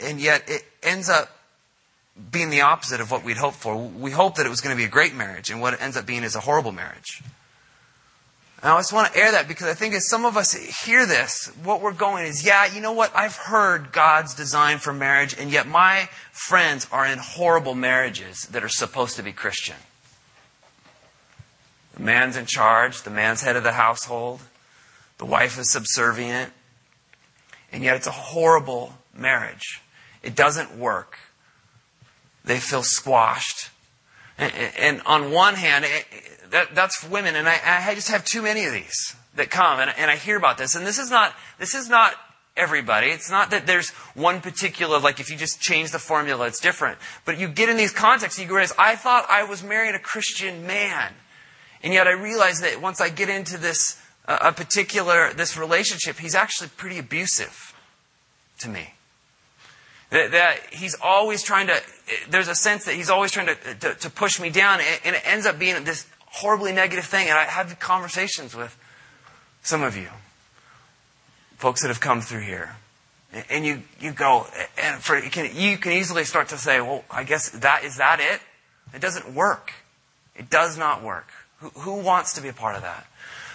and 0.00 0.20
yet 0.20 0.48
it 0.48 0.64
ends 0.82 1.08
up 1.08 1.30
being 2.30 2.50
the 2.50 2.60
opposite 2.60 3.00
of 3.00 3.10
what 3.10 3.24
we'd 3.24 3.36
hoped 3.36 3.56
for. 3.56 3.76
We 3.76 4.10
hoped 4.10 4.36
that 4.36 4.46
it 4.46 4.50
was 4.50 4.60
going 4.60 4.74
to 4.74 4.76
be 4.76 4.84
a 4.84 4.88
great 4.88 5.14
marriage, 5.14 5.50
and 5.50 5.60
what 5.60 5.74
it 5.74 5.82
ends 5.82 5.96
up 5.96 6.06
being 6.06 6.24
is 6.24 6.34
a 6.34 6.40
horrible 6.40 6.72
marriage. 6.72 7.22
And 8.62 8.70
I 8.70 8.78
just 8.78 8.92
want 8.92 9.12
to 9.12 9.18
air 9.18 9.32
that 9.32 9.48
because 9.48 9.68
I 9.68 9.74
think 9.74 9.94
as 9.94 10.08
some 10.08 10.26
of 10.26 10.36
us 10.36 10.52
hear 10.52 11.06
this, 11.06 11.50
what 11.62 11.80
we're 11.80 11.94
going 11.94 12.26
is, 12.26 12.44
yeah, 12.44 12.66
you 12.66 12.82
know 12.82 12.92
what? 12.92 13.10
I've 13.14 13.36
heard 13.36 13.90
God's 13.90 14.34
design 14.34 14.78
for 14.78 14.92
marriage, 14.92 15.34
and 15.38 15.50
yet 15.50 15.66
my 15.66 16.10
friends 16.30 16.86
are 16.92 17.06
in 17.06 17.18
horrible 17.18 17.74
marriages 17.74 18.42
that 18.48 18.62
are 18.62 18.68
supposed 18.68 19.16
to 19.16 19.22
be 19.22 19.32
Christian. 19.32 19.76
The 21.94 22.02
man's 22.02 22.36
in 22.36 22.44
charge, 22.44 23.02
the 23.02 23.10
man's 23.10 23.40
head 23.42 23.56
of 23.56 23.62
the 23.62 23.72
household, 23.72 24.40
the 25.16 25.24
wife 25.24 25.58
is 25.58 25.72
subservient, 25.72 26.52
and 27.72 27.82
yet 27.82 27.96
it's 27.96 28.06
a 28.06 28.12
horrible 28.12 28.94
marriage. 29.14 29.80
It 30.22 30.34
doesn't 30.34 30.76
work. 30.76 31.18
They 32.44 32.58
feel 32.58 32.82
squashed. 32.82 33.70
And, 34.40 35.02
on 35.04 35.30
one 35.30 35.54
hand, 35.54 35.84
that, 36.50 36.74
that's 36.74 37.04
women, 37.04 37.36
and 37.36 37.48
I, 37.48 37.94
just 37.94 38.08
have 38.08 38.24
too 38.24 38.42
many 38.42 38.64
of 38.64 38.72
these 38.72 39.14
that 39.36 39.50
come, 39.50 39.80
and, 39.80 39.92
and 39.96 40.10
I 40.10 40.16
hear 40.16 40.36
about 40.36 40.58
this. 40.58 40.74
And 40.74 40.86
this 40.86 40.98
is 40.98 41.10
not 41.10 41.34
this 41.58 41.74
is 41.74 41.88
not 41.88 42.14
everybody. 42.56 43.08
It's 43.08 43.30
not 43.30 43.50
that 43.50 43.66
there's 43.66 43.90
one 44.14 44.40
particular, 44.40 44.98
like 44.98 45.20
if 45.20 45.30
you 45.30 45.36
just 45.36 45.60
change 45.60 45.90
the 45.92 45.98
formula, 45.98 46.46
it's 46.46 46.60
different. 46.60 46.98
But 47.24 47.38
you 47.38 47.48
get 47.48 47.68
in 47.68 47.76
these 47.76 47.92
contexts, 47.92 48.40
you 48.40 48.46
realize, 48.46 48.72
I 48.78 48.96
thought 48.96 49.26
I 49.28 49.44
was 49.44 49.62
marrying 49.62 49.94
a 49.94 50.00
Christian 50.00 50.66
man. 50.66 51.12
And 51.82 51.94
yet 51.94 52.06
I 52.06 52.12
realize 52.12 52.60
that 52.60 52.80
once 52.80 53.00
I 53.00 53.08
get 53.08 53.28
into 53.28 53.56
this, 53.56 54.00
uh, 54.26 54.38
a 54.42 54.52
particular, 54.52 55.32
this 55.32 55.56
relationship, 55.56 56.18
he's 56.18 56.34
actually 56.34 56.68
pretty 56.76 56.98
abusive 56.98 57.74
to 58.58 58.68
me. 58.68 58.94
That, 60.10 60.32
that, 60.32 60.58
he's 60.72 60.96
always 61.00 61.42
trying 61.42 61.68
to, 61.68 61.80
there's 62.28 62.48
a 62.48 62.54
sense 62.54 62.84
that 62.86 62.94
he's 62.94 63.10
always 63.10 63.30
trying 63.30 63.46
to, 63.46 63.74
to, 63.74 63.94
to 63.94 64.10
push 64.10 64.40
me 64.40 64.50
down, 64.50 64.80
and, 65.04 65.14
it 65.14 65.22
ends 65.24 65.46
up 65.46 65.58
being 65.58 65.84
this 65.84 66.06
horribly 66.26 66.72
negative 66.72 67.04
thing. 67.04 67.28
And 67.28 67.38
I 67.38 67.44
have 67.44 67.78
conversations 67.78 68.54
with 68.54 68.76
some 69.62 69.82
of 69.82 69.96
you, 69.96 70.08
folks 71.58 71.82
that 71.82 71.88
have 71.88 72.00
come 72.00 72.20
through 72.20 72.42
here. 72.42 72.74
And 73.48 73.64
you, 73.64 73.82
you 74.00 74.10
go, 74.10 74.46
and 74.76 75.00
for, 75.00 75.16
you, 75.16 75.30
can, 75.30 75.54
you 75.54 75.76
can 75.76 75.92
easily 75.92 76.24
start 76.24 76.48
to 76.48 76.58
say, 76.58 76.80
well, 76.80 77.04
I 77.08 77.22
guess 77.22 77.50
that, 77.50 77.84
is 77.84 77.98
that 77.98 78.18
it? 78.18 78.40
It 78.92 79.00
doesn't 79.00 79.32
work. 79.32 79.72
It 80.34 80.50
does 80.50 80.76
not 80.76 81.04
work. 81.04 81.28
Who, 81.58 81.68
who 81.68 81.94
wants 82.02 82.34
to 82.34 82.40
be 82.40 82.48
a 82.48 82.52
part 82.52 82.74
of 82.74 82.82
that? 82.82 83.06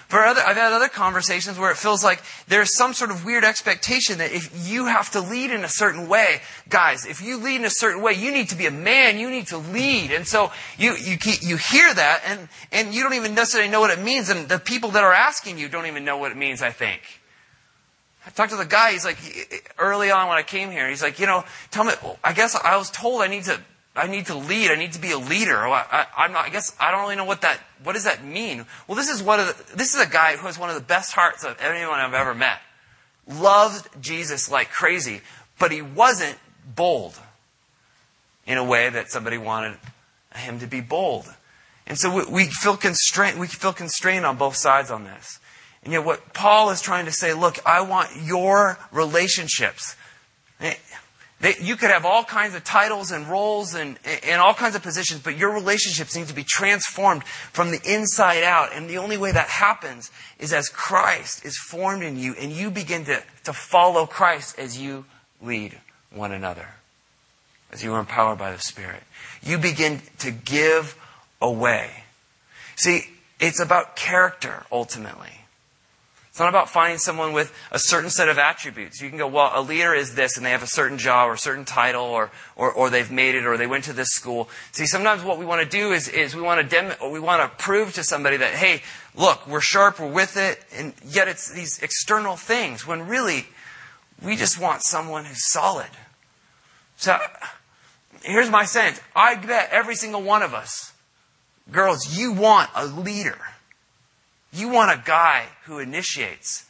For 0.07 0.23
other, 0.23 0.41
I've 0.41 0.55
had 0.55 0.71
other 0.71 0.87
conversations 0.87 1.57
where 1.57 1.71
it 1.71 1.77
feels 1.77 2.03
like 2.03 2.21
there's 2.47 2.75
some 2.75 2.93
sort 2.93 3.09
of 3.09 3.25
weird 3.25 3.43
expectation 3.43 4.19
that 4.19 4.31
if 4.31 4.69
you 4.69 4.85
have 4.85 5.09
to 5.11 5.21
lead 5.21 5.49
in 5.49 5.63
a 5.63 5.67
certain 5.67 6.07
way, 6.07 6.41
guys, 6.69 7.07
if 7.07 7.23
you 7.23 7.37
lead 7.37 7.55
in 7.55 7.65
a 7.65 7.71
certain 7.71 8.03
way, 8.03 8.13
you 8.13 8.31
need 8.31 8.49
to 8.49 8.55
be 8.55 8.67
a 8.67 8.71
man, 8.71 9.17
you 9.17 9.31
need 9.31 9.47
to 9.47 9.57
lead. 9.57 10.11
And 10.11 10.27
so 10.27 10.51
you, 10.77 10.95
you, 10.95 11.17
you 11.41 11.57
hear 11.57 11.91
that 11.91 12.21
and, 12.25 12.47
and 12.71 12.93
you 12.93 13.01
don't 13.01 13.15
even 13.15 13.33
necessarily 13.33 13.69
know 13.69 13.79
what 13.79 13.89
it 13.89 14.03
means. 14.03 14.29
And 14.29 14.47
the 14.47 14.59
people 14.59 14.91
that 14.91 15.03
are 15.03 15.13
asking 15.13 15.57
you 15.57 15.69
don't 15.69 15.87
even 15.87 16.05
know 16.05 16.17
what 16.17 16.31
it 16.31 16.37
means, 16.37 16.61
I 16.61 16.69
think. 16.69 17.01
I 18.27 18.29
talked 18.29 18.51
to 18.51 18.57
the 18.57 18.65
guy, 18.65 18.91
he's 18.91 19.05
like, 19.05 19.17
early 19.77 20.11
on 20.11 20.27
when 20.27 20.37
I 20.37 20.43
came 20.43 20.71
here, 20.71 20.89
he's 20.89 21.03
like, 21.03 21.19
you 21.19 21.27
know, 21.27 21.43
tell 21.71 21.83
me, 21.83 21.93
I 22.23 22.33
guess 22.33 22.55
I 22.55 22.77
was 22.77 22.89
told 22.89 23.21
I 23.21 23.27
need 23.27 23.43
to 23.45 23.59
I 23.95 24.07
need 24.07 24.25
to 24.27 24.35
lead. 24.35 24.71
I 24.71 24.75
need 24.75 24.93
to 24.93 24.99
be 24.99 25.11
a 25.11 25.17
leader. 25.17 25.65
Oh, 25.65 25.71
I, 25.71 26.05
am 26.17 26.33
not, 26.33 26.45
I 26.45 26.49
guess 26.49 26.75
I 26.79 26.91
don't 26.91 27.01
really 27.01 27.15
know 27.15 27.25
what 27.25 27.41
that, 27.41 27.59
what 27.83 27.93
does 27.93 28.03
that 28.03 28.23
mean? 28.25 28.65
Well, 28.87 28.95
this 28.95 29.09
is 29.09 29.23
one 29.23 29.39
of 29.39 29.47
the, 29.47 29.77
this 29.77 29.95
is 29.95 30.01
a 30.01 30.09
guy 30.09 30.35
who 30.35 30.45
has 30.47 30.59
one 30.59 30.69
of 30.69 30.75
the 30.75 30.81
best 30.81 31.13
hearts 31.13 31.43
of 31.43 31.57
anyone 31.61 31.99
I've 31.99 32.13
ever 32.13 32.33
met. 32.33 32.59
Loved 33.27 33.87
Jesus 34.01 34.51
like 34.51 34.69
crazy, 34.69 35.21
but 35.57 35.71
he 35.71 35.81
wasn't 35.81 36.37
bold 36.75 37.17
in 38.45 38.57
a 38.57 38.63
way 38.63 38.89
that 38.89 39.09
somebody 39.09 39.37
wanted 39.37 39.77
him 40.35 40.59
to 40.59 40.67
be 40.67 40.81
bold. 40.81 41.25
And 41.87 41.97
so 41.97 42.13
we, 42.13 42.25
we 42.25 42.45
feel 42.45 42.75
constrained, 42.77 43.39
we 43.39 43.47
feel 43.47 43.73
constrained 43.73 44.25
on 44.25 44.37
both 44.37 44.55
sides 44.55 44.91
on 44.91 45.05
this. 45.05 45.39
And 45.83 45.93
yet 45.93 46.03
what 46.03 46.33
Paul 46.33 46.71
is 46.71 46.81
trying 46.81 47.05
to 47.05 47.11
say, 47.11 47.33
look, 47.33 47.59
I 47.65 47.81
want 47.81 48.09
your 48.23 48.77
relationships. 48.91 49.95
You 51.41 51.75
could 51.75 51.91
have 51.91 52.05
all 52.05 52.23
kinds 52.23 52.55
of 52.55 52.63
titles 52.63 53.11
and 53.11 53.27
roles 53.27 53.75
and, 53.75 53.99
and 54.23 54.41
all 54.41 54.53
kinds 54.53 54.75
of 54.75 54.81
positions, 54.81 55.21
but 55.21 55.37
your 55.37 55.53
relationships 55.53 56.15
need 56.15 56.27
to 56.27 56.33
be 56.33 56.45
transformed 56.45 57.23
from 57.25 57.71
the 57.71 57.81
inside 57.85 58.43
out. 58.43 58.69
And 58.73 58.89
the 58.89 58.97
only 58.97 59.17
way 59.17 59.31
that 59.31 59.47
happens 59.47 60.11
is 60.39 60.53
as 60.53 60.69
Christ 60.69 61.45
is 61.45 61.57
formed 61.57 62.03
in 62.03 62.17
you 62.17 62.35
and 62.39 62.51
you 62.51 62.71
begin 62.71 63.05
to, 63.05 63.21
to 63.43 63.53
follow 63.53 64.05
Christ 64.05 64.57
as 64.57 64.81
you 64.81 65.05
lead 65.41 65.79
one 66.09 66.31
another, 66.31 66.67
as 67.71 67.83
you 67.83 67.93
are 67.93 67.99
empowered 67.99 68.39
by 68.39 68.51
the 68.51 68.59
Spirit. 68.59 69.03
You 69.43 69.57
begin 69.57 70.01
to 70.19 70.31
give 70.31 70.97
away. 71.41 72.05
See, 72.77 73.09
it's 73.39 73.59
about 73.59 73.95
character 73.95 74.65
ultimately. 74.71 75.44
It's 76.35 76.39
not 76.41 76.49
about 76.49 76.69
finding 76.69 76.97
someone 76.97 77.31
with 77.31 77.57
a 77.71 77.79
certain 77.79 78.09
set 78.09 78.27
of 78.27 78.37
attributes. 78.37 78.99
You 78.99 79.07
can 79.07 79.17
go, 79.17 79.25
well, 79.25 79.53
a 79.55 79.61
leader 79.61 79.93
is 79.93 80.15
this, 80.15 80.35
and 80.35 80.45
they 80.45 80.51
have 80.51 80.63
a 80.63 80.67
certain 80.67 80.97
job 80.97 81.29
or 81.29 81.35
a 81.35 81.37
certain 81.37 81.63
title, 81.63 82.03
or, 82.03 82.29
or, 82.57 82.73
or 82.73 82.89
they've 82.89 83.09
made 83.09 83.35
it, 83.35 83.45
or 83.45 83.55
they 83.55 83.67
went 83.67 83.85
to 83.85 83.93
this 83.93 84.09
school. 84.09 84.49
See, 84.73 84.85
sometimes 84.85 85.23
what 85.23 85.39
we 85.39 85.45
want 85.45 85.61
to 85.61 85.69
do 85.69 85.93
is, 85.93 86.09
is 86.09 86.35
we 86.35 86.41
want 86.41 86.59
to 86.59 86.67
dem- 86.67 87.09
we 87.09 87.21
want 87.21 87.41
to 87.41 87.63
prove 87.63 87.93
to 87.93 88.03
somebody 88.03 88.35
that, 88.35 88.53
hey, 88.53 88.81
look, 89.15 89.47
we're 89.47 89.61
sharp, 89.61 89.97
we're 89.97 90.11
with 90.11 90.35
it, 90.35 90.61
and 90.75 90.93
yet 91.05 91.29
it's 91.29 91.53
these 91.53 91.81
external 91.81 92.35
things, 92.35 92.85
when 92.85 93.07
really, 93.07 93.45
we 94.21 94.35
just 94.35 94.59
want 94.59 94.81
someone 94.81 95.23
who's 95.23 95.49
solid. 95.49 95.87
So, 96.97 97.17
here's 98.23 98.49
my 98.49 98.65
sense. 98.65 98.99
I 99.15 99.35
bet 99.35 99.69
every 99.71 99.95
single 99.95 100.21
one 100.21 100.43
of 100.43 100.53
us, 100.53 100.91
girls, 101.71 102.19
you 102.19 102.33
want 102.33 102.71
a 102.75 102.85
leader. 102.85 103.39
You 104.55 104.69
want 104.69 104.89
a 104.91 105.03
guy 105.03 105.47
who 105.65 105.79
initiates, 105.79 106.65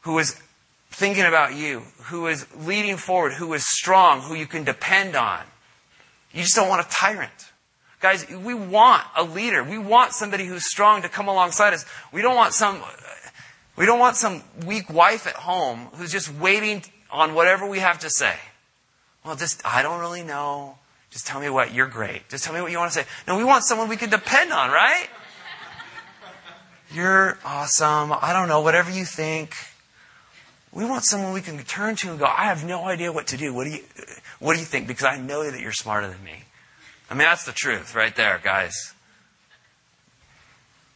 who 0.00 0.18
is 0.18 0.40
thinking 0.90 1.24
about 1.24 1.54
you, 1.54 1.82
who 2.04 2.26
is 2.26 2.44
leading 2.56 2.96
forward, 2.96 3.34
who 3.34 3.54
is 3.54 3.64
strong, 3.64 4.22
who 4.22 4.34
you 4.34 4.46
can 4.46 4.64
depend 4.64 5.14
on. 5.14 5.40
You 6.32 6.42
just 6.42 6.56
don't 6.56 6.68
want 6.68 6.84
a 6.84 6.90
tyrant. 6.90 7.52
Guys, 8.00 8.28
we 8.28 8.52
want 8.52 9.04
a 9.16 9.22
leader. 9.22 9.62
We 9.62 9.78
want 9.78 10.12
somebody 10.12 10.44
who's 10.44 10.68
strong 10.68 11.02
to 11.02 11.08
come 11.08 11.28
alongside 11.28 11.72
us. 11.72 11.86
We 12.12 12.20
don't 12.20 12.34
want 12.34 12.52
some, 12.52 12.82
we 13.76 13.86
don't 13.86 14.00
want 14.00 14.16
some 14.16 14.42
weak 14.66 14.90
wife 14.92 15.26
at 15.26 15.34
home 15.34 15.88
who's 15.94 16.10
just 16.10 16.34
waiting 16.34 16.82
on 17.12 17.34
whatever 17.34 17.64
we 17.66 17.78
have 17.78 18.00
to 18.00 18.10
say. 18.10 18.34
Well, 19.24 19.36
just, 19.36 19.64
I 19.64 19.82
don't 19.82 20.00
really 20.00 20.24
know. 20.24 20.78
Just 21.10 21.28
tell 21.28 21.40
me 21.40 21.48
what, 21.48 21.72
you're 21.72 21.86
great. 21.86 22.28
Just 22.28 22.44
tell 22.44 22.52
me 22.52 22.60
what 22.60 22.72
you 22.72 22.78
want 22.78 22.92
to 22.92 22.98
say. 22.98 23.06
No, 23.28 23.36
we 23.36 23.44
want 23.44 23.64
someone 23.64 23.88
we 23.88 23.96
can 23.96 24.10
depend 24.10 24.52
on, 24.52 24.70
right? 24.70 25.08
You're 26.92 27.38
awesome. 27.44 28.12
I 28.12 28.32
don't 28.32 28.48
know, 28.48 28.60
whatever 28.60 28.90
you 28.90 29.04
think. 29.04 29.54
We 30.72 30.84
want 30.84 31.04
someone 31.04 31.32
we 31.32 31.40
can 31.40 31.58
turn 31.64 31.96
to 31.96 32.10
and 32.10 32.18
go, 32.18 32.26
I 32.26 32.44
have 32.44 32.64
no 32.64 32.84
idea 32.84 33.10
what 33.12 33.28
to 33.28 33.36
do. 33.36 33.52
What 33.54 33.64
do 33.64 33.70
you, 33.70 33.84
what 34.38 34.54
do 34.54 34.60
you 34.60 34.66
think? 34.66 34.86
Because 34.86 35.04
I 35.04 35.18
know 35.18 35.50
that 35.50 35.60
you're 35.60 35.72
smarter 35.72 36.08
than 36.08 36.22
me. 36.22 36.44
I 37.10 37.14
mean, 37.14 37.26
that's 37.26 37.44
the 37.44 37.52
truth 37.52 37.94
right 37.94 38.14
there, 38.14 38.40
guys. 38.42 38.92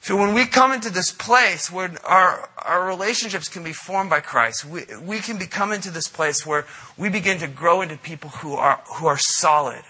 So 0.03 0.17
when 0.17 0.33
we 0.33 0.47
come 0.47 0.73
into 0.73 0.91
this 0.91 1.13
place 1.13 1.71
where 1.71 1.93
our, 2.05 2.49
our 2.59 2.87
relationships 2.87 3.49
can 3.49 3.63
be 3.63 3.73
formed 3.73 4.09
by 4.09 4.21
Christ, 4.21 4.65
we, 4.65 4.85
we 5.03 5.19
can 5.19 5.39
become 5.39 5.73
into 5.73 5.91
this 5.91 6.09
place 6.09 6.47
where 6.47 6.67
we 6.97 7.11
begin 7.11 7.39
to 7.39 7.47
grow 7.47 7.83
into 7.83 7.97
people 7.99 8.31
who 8.31 8.55
are, 8.55 8.81
who 8.95 9.07
are 9.07 9.19
solid. 9.19 9.83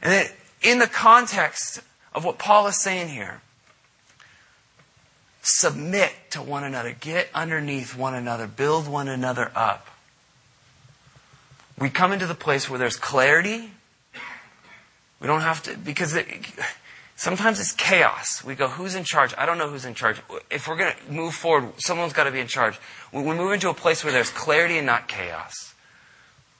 And 0.00 0.30
in 0.62 0.78
the 0.78 0.86
context 0.86 1.80
of 2.14 2.24
what 2.24 2.38
Paul 2.38 2.68
is 2.68 2.80
saying 2.80 3.08
here, 3.08 3.40
submit 5.42 6.12
to 6.30 6.40
one 6.40 6.64
another, 6.64 6.92
get 6.98 7.28
underneath 7.34 7.96
one 7.96 8.14
another, 8.14 8.46
build 8.46 8.88
one 8.88 9.08
another 9.08 9.50
up. 9.54 9.88
We 11.78 11.90
come 11.90 12.12
into 12.12 12.26
the 12.26 12.34
place 12.34 12.70
where 12.70 12.78
there's 12.78 12.96
clarity. 12.96 13.70
We 15.20 15.26
don't 15.26 15.40
have 15.40 15.62
to, 15.64 15.76
because 15.76 16.14
it, 16.14 16.28
sometimes 17.16 17.58
it's 17.58 17.72
chaos. 17.72 18.44
We 18.44 18.54
go, 18.54 18.68
who's 18.68 18.94
in 18.94 19.04
charge? 19.04 19.34
I 19.36 19.46
don't 19.46 19.58
know 19.58 19.68
who's 19.68 19.84
in 19.84 19.94
charge. 19.94 20.20
If 20.50 20.68
we're 20.68 20.76
going 20.76 20.94
to 20.94 21.12
move 21.12 21.34
forward, 21.34 21.72
someone's 21.78 22.12
got 22.12 22.24
to 22.24 22.30
be 22.30 22.40
in 22.40 22.46
charge. 22.46 22.78
We 23.12 23.22
move 23.22 23.52
into 23.52 23.68
a 23.68 23.74
place 23.74 24.04
where 24.04 24.12
there's 24.12 24.30
clarity 24.30 24.78
and 24.78 24.86
not 24.86 25.08
chaos. 25.08 25.74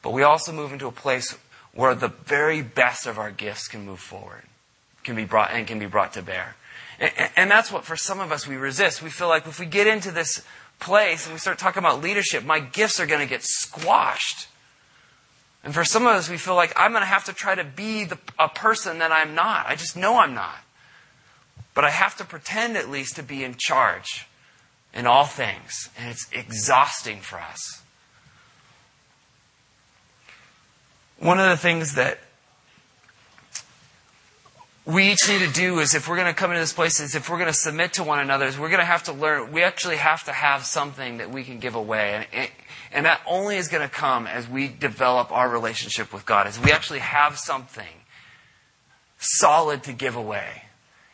But 0.03 0.13
we 0.13 0.25
also 0.25 0.53
move 0.53 0.73
into 0.73 0.89
a 0.89 0.93
place 0.93 1.39
where 1.73 1.95
the 1.95 2.09
very 2.09 2.63
best 2.63 3.07
of 3.07 3.19
our 3.19 3.31
gifts 3.31 3.69
can 3.69 3.87
move 3.87 4.01
forward, 4.01 4.43
can 5.05 5.15
be 5.15 5.25
brought, 5.25 5.53
and 5.53 5.67
can 5.67 5.79
be 5.79 5.87
brought 5.87 6.13
to 6.15 6.23
bear. 6.23 6.57
And 7.37 7.51
that's 7.51 7.73
what 7.73 7.85
for 7.85 7.97
some 7.97 8.21
of 8.21 8.31
us 8.31 8.47
we 8.47 8.57
resist. 8.57 9.03
We 9.03 9.11
feel 9.11 9.29
like 9.29 9.47
if 9.49 9.59
we 9.59 9.67
get 9.67 9.89
into 9.89 10.13
this 10.13 10.45
place 10.79 11.27
and 11.27 11.35
we 11.35 11.39
start 11.39 11.59
talking 11.59 11.81
about 11.81 12.01
leadership, 12.01 12.45
my 12.45 12.61
gifts 12.61 13.01
are 13.01 13.07
going 13.07 13.21
to 13.21 13.27
get 13.27 13.43
squashed. 13.43 14.49
And 15.65 15.75
for 15.75 15.85
some 15.85 16.07
of 16.07 16.15
us, 16.15 16.29
we 16.29 16.37
feel 16.37 16.55
like 16.55 16.73
I'm 16.77 16.93
going 16.93 17.03
to 17.03 17.07
have 17.07 17.25
to 17.25 17.33
try 17.33 17.57
to 17.57 17.65
be 17.65 18.05
the, 18.05 18.19
a 18.39 18.49
person 18.49 18.99
that 18.99 19.11
I'm 19.11 19.35
not. 19.35 19.67
I 19.67 19.75
just 19.75 19.97
know 19.97 20.19
I'm 20.19 20.35
not. 20.35 20.59
But 21.75 21.85
I 21.85 21.91
have 21.91 22.17
to 22.19 22.25
pretend 22.25 22.77
at 22.77 22.89
least 22.89 23.17
to 23.17 23.23
be 23.23 23.43
in 23.43 23.55
charge 23.57 24.27
in 24.95 25.07
all 25.07 25.25
things. 25.25 25.89
And 25.99 26.09
it's 26.09 26.29
exhausting 26.33 27.19
for 27.19 27.41
us. 27.41 27.83
One 31.19 31.41
of 31.41 31.49
the 31.49 31.57
things 31.57 31.95
that 31.95 32.19
we 34.85 35.13
each 35.13 35.29
need 35.29 35.39
to 35.41 35.53
do 35.53 35.79
is 35.79 35.95
if 35.95 36.09
we're 36.09 36.17
going 36.17 36.33
to 36.33 36.35
come 36.35 36.51
into 36.51 36.61
this 36.61 36.73
place 36.73 36.99
is 36.99 37.15
if 37.15 37.31
we're 37.31 37.39
going 37.39 37.49
to 37.49 37.57
submit 37.57 37.95
to 37.95 38.03
one 38.03 38.19
another 38.19 38.47
is 38.47 38.59
we're 38.59 38.69
going 38.69 38.81
to 38.81 38.87
have 38.87 39.05
to 39.05 39.13
learn 39.13 39.53
we 39.53 39.63
actually 39.63 39.97
have 39.97 40.25
to 40.25 40.33
have 40.33 40.65
something 40.65 41.19
that 41.19 41.31
we 41.31 41.45
can 41.45 41.59
give 41.59 41.75
away. 41.75 42.27
And, 42.33 42.51
and 42.93 43.07
that 43.07 43.21
only 43.27 43.57
is 43.57 43.69
going 43.69 43.89
to 43.89 43.95
come 43.95 44.27
as 44.27 44.49
we 44.49 44.69
develop 44.69 45.31
our 45.31 45.49
relationship 45.49 46.13
with 46.13 46.27
god 46.27 46.47
as 46.47 46.59
we 46.59 46.73
actually 46.73 46.99
have 46.99 47.39
something 47.39 47.87
solid 49.19 49.85
to 49.85 49.93
give 49.93 50.17
away. 50.17 50.65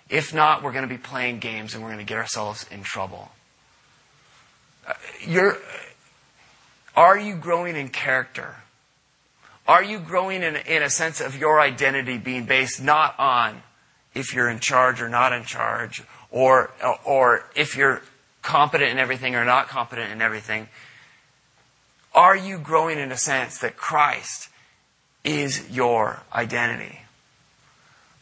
If 0.09 0.33
not 0.33 0.63
we're 0.63 0.73
going 0.73 0.89
to 0.89 0.95
be 0.95 0.99
playing 0.99 1.41
games 1.41 1.75
and 1.75 1.83
we're 1.83 1.91
going 1.91 2.05
to 2.05 2.09
get 2.09 2.17
ourselves 2.17 2.65
in 2.71 2.83
trouble. 2.83 3.31
Uh, 4.87 4.95
you're, 5.27 5.59
are 6.97 7.19
you 7.19 7.35
growing 7.35 7.77
in 7.77 7.91
character 7.91 8.57
are 9.69 9.85
you 9.85 9.99
growing 9.99 10.43
in, 10.43 10.57
in 10.57 10.83
a 10.83 10.89
sense 10.89 11.21
of 11.21 11.37
your 11.37 11.61
identity 11.61 12.17
being 12.17 12.47
based 12.47 12.83
not 12.83 13.15
on 13.19 13.63
if 14.15 14.35
you're 14.35 14.49
in 14.49 14.59
charge 14.59 15.03
or 15.03 15.11
not 15.11 15.35
in 15.35 15.45
charge, 15.45 16.03
or, 16.31 16.71
or 17.05 17.45
if 17.55 17.77
you're 17.77 18.03
competent 18.41 18.91
in 18.91 18.99
everything 18.99 19.35
or 19.35 19.45
not 19.45 19.69
competent 19.69 20.11
in 20.11 20.23
everything? 20.23 20.69
Are 22.15 22.35
you 22.35 22.59
growing 22.59 22.99
in 22.99 23.13
a 23.13 23.17
sense 23.17 23.59
that 23.59 23.77
Christ 23.77 24.49
is 25.23 25.71
your 25.71 26.23
identity? 26.33 27.01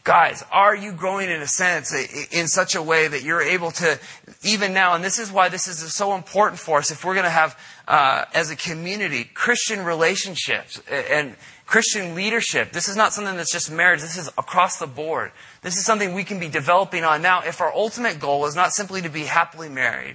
Guys, 0.06 0.44
are 0.52 0.76
you 0.76 0.92
growing 0.92 1.28
in 1.28 1.42
a 1.42 1.48
sense 1.48 1.92
in 2.30 2.46
such 2.46 2.76
a 2.76 2.80
way 2.80 3.08
that 3.08 3.24
you're 3.24 3.42
able 3.42 3.72
to, 3.72 3.98
even 4.44 4.72
now, 4.72 4.94
and 4.94 5.02
this 5.02 5.18
is 5.18 5.32
why 5.32 5.48
this 5.48 5.66
is 5.66 5.92
so 5.92 6.14
important 6.14 6.60
for 6.60 6.78
us 6.78 6.92
if 6.92 7.04
we're 7.04 7.14
going 7.14 7.24
to 7.24 7.28
have, 7.28 7.58
uh, 7.88 8.24
as 8.32 8.48
a 8.48 8.54
community, 8.54 9.24
Christian 9.34 9.84
relationships 9.84 10.80
and 10.88 11.34
Christian 11.66 12.14
leadership. 12.14 12.70
This 12.70 12.88
is 12.88 12.94
not 12.94 13.14
something 13.14 13.36
that's 13.36 13.50
just 13.50 13.68
marriage. 13.68 14.00
This 14.00 14.16
is 14.16 14.28
across 14.38 14.78
the 14.78 14.86
board. 14.86 15.32
This 15.62 15.76
is 15.76 15.84
something 15.84 16.14
we 16.14 16.22
can 16.22 16.38
be 16.38 16.48
developing 16.48 17.02
on 17.02 17.20
now 17.20 17.40
if 17.40 17.60
our 17.60 17.74
ultimate 17.74 18.20
goal 18.20 18.46
is 18.46 18.54
not 18.54 18.70
simply 18.70 19.02
to 19.02 19.08
be 19.08 19.24
happily 19.24 19.68
married, 19.68 20.14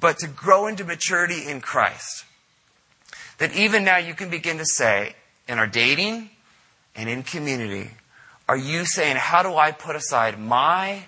but 0.00 0.18
to 0.18 0.26
grow 0.26 0.66
into 0.66 0.84
maturity 0.84 1.46
in 1.46 1.60
Christ. 1.60 2.24
That 3.38 3.54
even 3.54 3.84
now 3.84 3.98
you 3.98 4.14
can 4.14 4.30
begin 4.30 4.58
to 4.58 4.66
say, 4.66 5.14
in 5.46 5.60
our 5.60 5.68
dating 5.68 6.30
and 6.96 7.08
in 7.08 7.22
community, 7.22 7.92
are 8.50 8.56
you 8.56 8.84
saying, 8.84 9.16
how 9.16 9.42
do 9.42 9.54
I 9.54 9.70
put 9.70 9.94
aside 9.94 10.38
my 10.38 11.04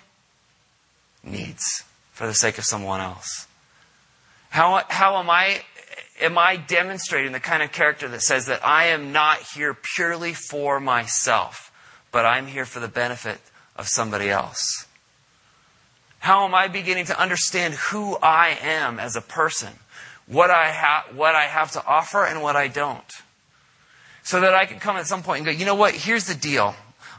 needs? 1.23 1.83
for 2.13 2.27
the 2.27 2.33
sake 2.33 2.57
of 2.57 2.63
someone 2.63 3.01
else? 3.01 3.47
How, 4.49 4.83
how 4.87 5.17
am 5.17 5.29
I 5.29 5.61
am 6.21 6.37
I 6.37 6.55
demonstrating 6.55 7.31
the 7.31 7.39
kind 7.39 7.63
of 7.63 7.71
character 7.71 8.07
that 8.07 8.21
says 8.21 8.45
that 8.45 8.65
I 8.65 8.85
am 8.85 9.11
not 9.11 9.39
here 9.55 9.73
purely 9.73 10.33
for 10.33 10.79
myself, 10.79 11.71
but 12.11 12.25
I'm 12.25 12.47
here 12.47 12.65
for 12.65 12.79
the 12.79 12.87
benefit 12.87 13.39
of 13.75 13.87
somebody 13.87 14.29
else? 14.29 14.85
How 16.19 16.45
am 16.45 16.53
I 16.53 16.67
beginning 16.67 17.05
to 17.05 17.19
understand 17.19 17.73
who 17.73 18.15
I 18.21 18.57
am 18.61 18.99
as 18.99 19.15
a 19.15 19.21
person? 19.21 19.73
What 20.27 20.51
I, 20.51 20.71
ha- 20.71 21.07
what 21.13 21.35
I 21.35 21.43
have 21.43 21.71
to 21.71 21.85
offer 21.85 22.23
and 22.23 22.41
what 22.41 22.55
I 22.55 22.69
don't? 22.69 23.11
So 24.23 24.39
that 24.39 24.53
I 24.53 24.65
can 24.65 24.79
come 24.79 24.95
at 24.95 25.07
some 25.07 25.23
point 25.23 25.39
and 25.39 25.45
go, 25.47 25.51
you 25.51 25.65
know 25.65 25.75
what? 25.75 25.93
Here's 25.93 26.27
the 26.27 26.35
deal. 26.35 26.75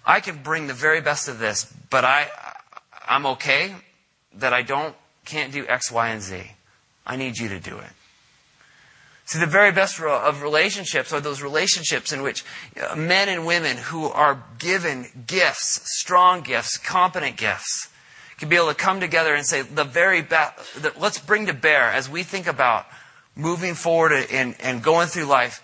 I 0.06 0.20
can 0.20 0.42
bring 0.42 0.66
the 0.66 0.74
very 0.74 1.00
best 1.00 1.28
of 1.28 1.38
this, 1.38 1.72
but 1.90 2.04
I, 2.04 2.28
I'm 3.08 3.26
okay 3.26 3.74
that 4.34 4.52
I 4.52 4.62
don't, 4.62 4.94
can't 5.24 5.52
do 5.52 5.66
X, 5.66 5.90
Y, 5.90 6.08
and 6.08 6.20
Z. 6.20 6.42
I 7.06 7.16
need 7.16 7.38
you 7.38 7.48
to 7.48 7.60
do 7.60 7.78
it. 7.78 7.90
See, 9.26 9.38
the 9.38 9.46
very 9.46 9.72
best 9.72 9.98
of 10.00 10.42
relationships 10.42 11.12
are 11.12 11.20
those 11.20 11.40
relationships 11.40 12.12
in 12.12 12.20
which 12.20 12.44
uh, 12.78 12.94
men 12.94 13.30
and 13.30 13.46
women 13.46 13.78
who 13.78 14.06
are 14.06 14.44
given 14.58 15.24
gifts, 15.26 15.80
strong 15.98 16.42
gifts, 16.42 16.76
competent 16.76 17.38
gifts, 17.38 17.88
can 18.36 18.50
be 18.50 18.56
able 18.56 18.68
to 18.68 18.74
come 18.74 19.00
together 19.00 19.34
and 19.34 19.46
say, 19.46 19.62
the 19.62 19.84
very 19.84 20.20
best, 20.20 20.58
let's 21.00 21.18
bring 21.18 21.46
to 21.46 21.54
bear 21.54 21.90
as 21.90 22.08
we 22.10 22.22
think 22.22 22.46
about 22.46 22.86
moving 23.34 23.74
forward 23.74 24.12
and, 24.30 24.54
and 24.60 24.82
going 24.82 25.08
through 25.08 25.24
life, 25.24 25.62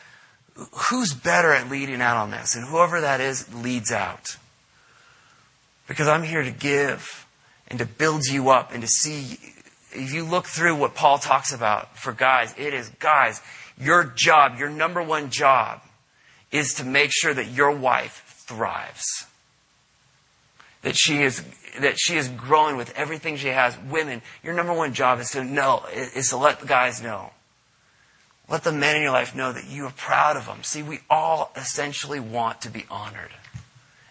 who's 0.73 1.15
better 1.15 1.53
at 1.53 1.71
leading 1.71 2.01
out 2.01 2.17
on 2.17 2.31
this? 2.31 2.55
And 2.55 2.67
whoever 2.67 3.01
that 3.01 3.21
is 3.21 3.53
leads 3.55 3.93
out. 3.93 4.37
Because 5.89 6.09
I'm 6.09 6.23
here 6.23 6.43
to 6.43 6.51
give 6.51 7.27
and 7.69 7.79
to 7.79 7.87
build 7.87 8.27
you 8.27 8.51
up 8.51 8.73
and 8.73 8.83
to 8.83 8.89
see 8.89 9.39
if 9.93 10.13
you 10.13 10.25
look 10.25 10.47
through 10.47 10.77
what 10.77 10.95
Paul 10.95 11.19
talks 11.19 11.53
about 11.53 11.99
for 11.99 12.13
guys, 12.13 12.55
it 12.57 12.75
is 12.75 12.89
guys, 13.01 13.41
your 13.79 14.05
job, 14.05 14.59
your 14.59 14.71
number 14.71 15.03
one 15.03 15.31
job 15.31 15.81
is 16.53 16.75
to 16.75 16.85
make 16.85 17.11
sure 17.13 17.35
that 17.35 17.49
your 17.49 17.71
wife 17.71 18.25
thrives. 18.47 19.27
That 20.83 20.97
she 20.97 21.23
is 21.23 21.45
that 21.81 21.99
she 21.99 22.17
is 22.17 22.29
growing 22.29 22.77
with 22.77 22.93
everything 22.97 23.37
she 23.37 23.49
has. 23.49 23.79
Women, 23.91 24.23
your 24.43 24.55
number 24.55 24.73
one 24.73 24.93
job 24.93 25.21
is 25.21 25.31
to 25.33 25.45
know, 25.45 25.85
is 25.93 26.31
to 26.31 26.37
let 26.37 26.61
the 26.61 26.67
guys 26.67 27.03
know. 27.03 27.31
Let 28.51 28.65
the 28.65 28.73
men 28.73 28.97
in 28.97 29.03
your 29.03 29.13
life 29.13 29.35
know 29.35 29.53
that 29.53 29.69
you 29.69 29.87
are 29.87 29.93
proud 29.93 30.37
of 30.37 30.47
them. 30.47 30.65
See, 30.65 30.83
we 30.83 30.99
all 31.09 31.53
essentially 31.55 32.19
want 32.19 32.61
to 32.63 32.71
be 32.71 32.85
honored 32.91 33.31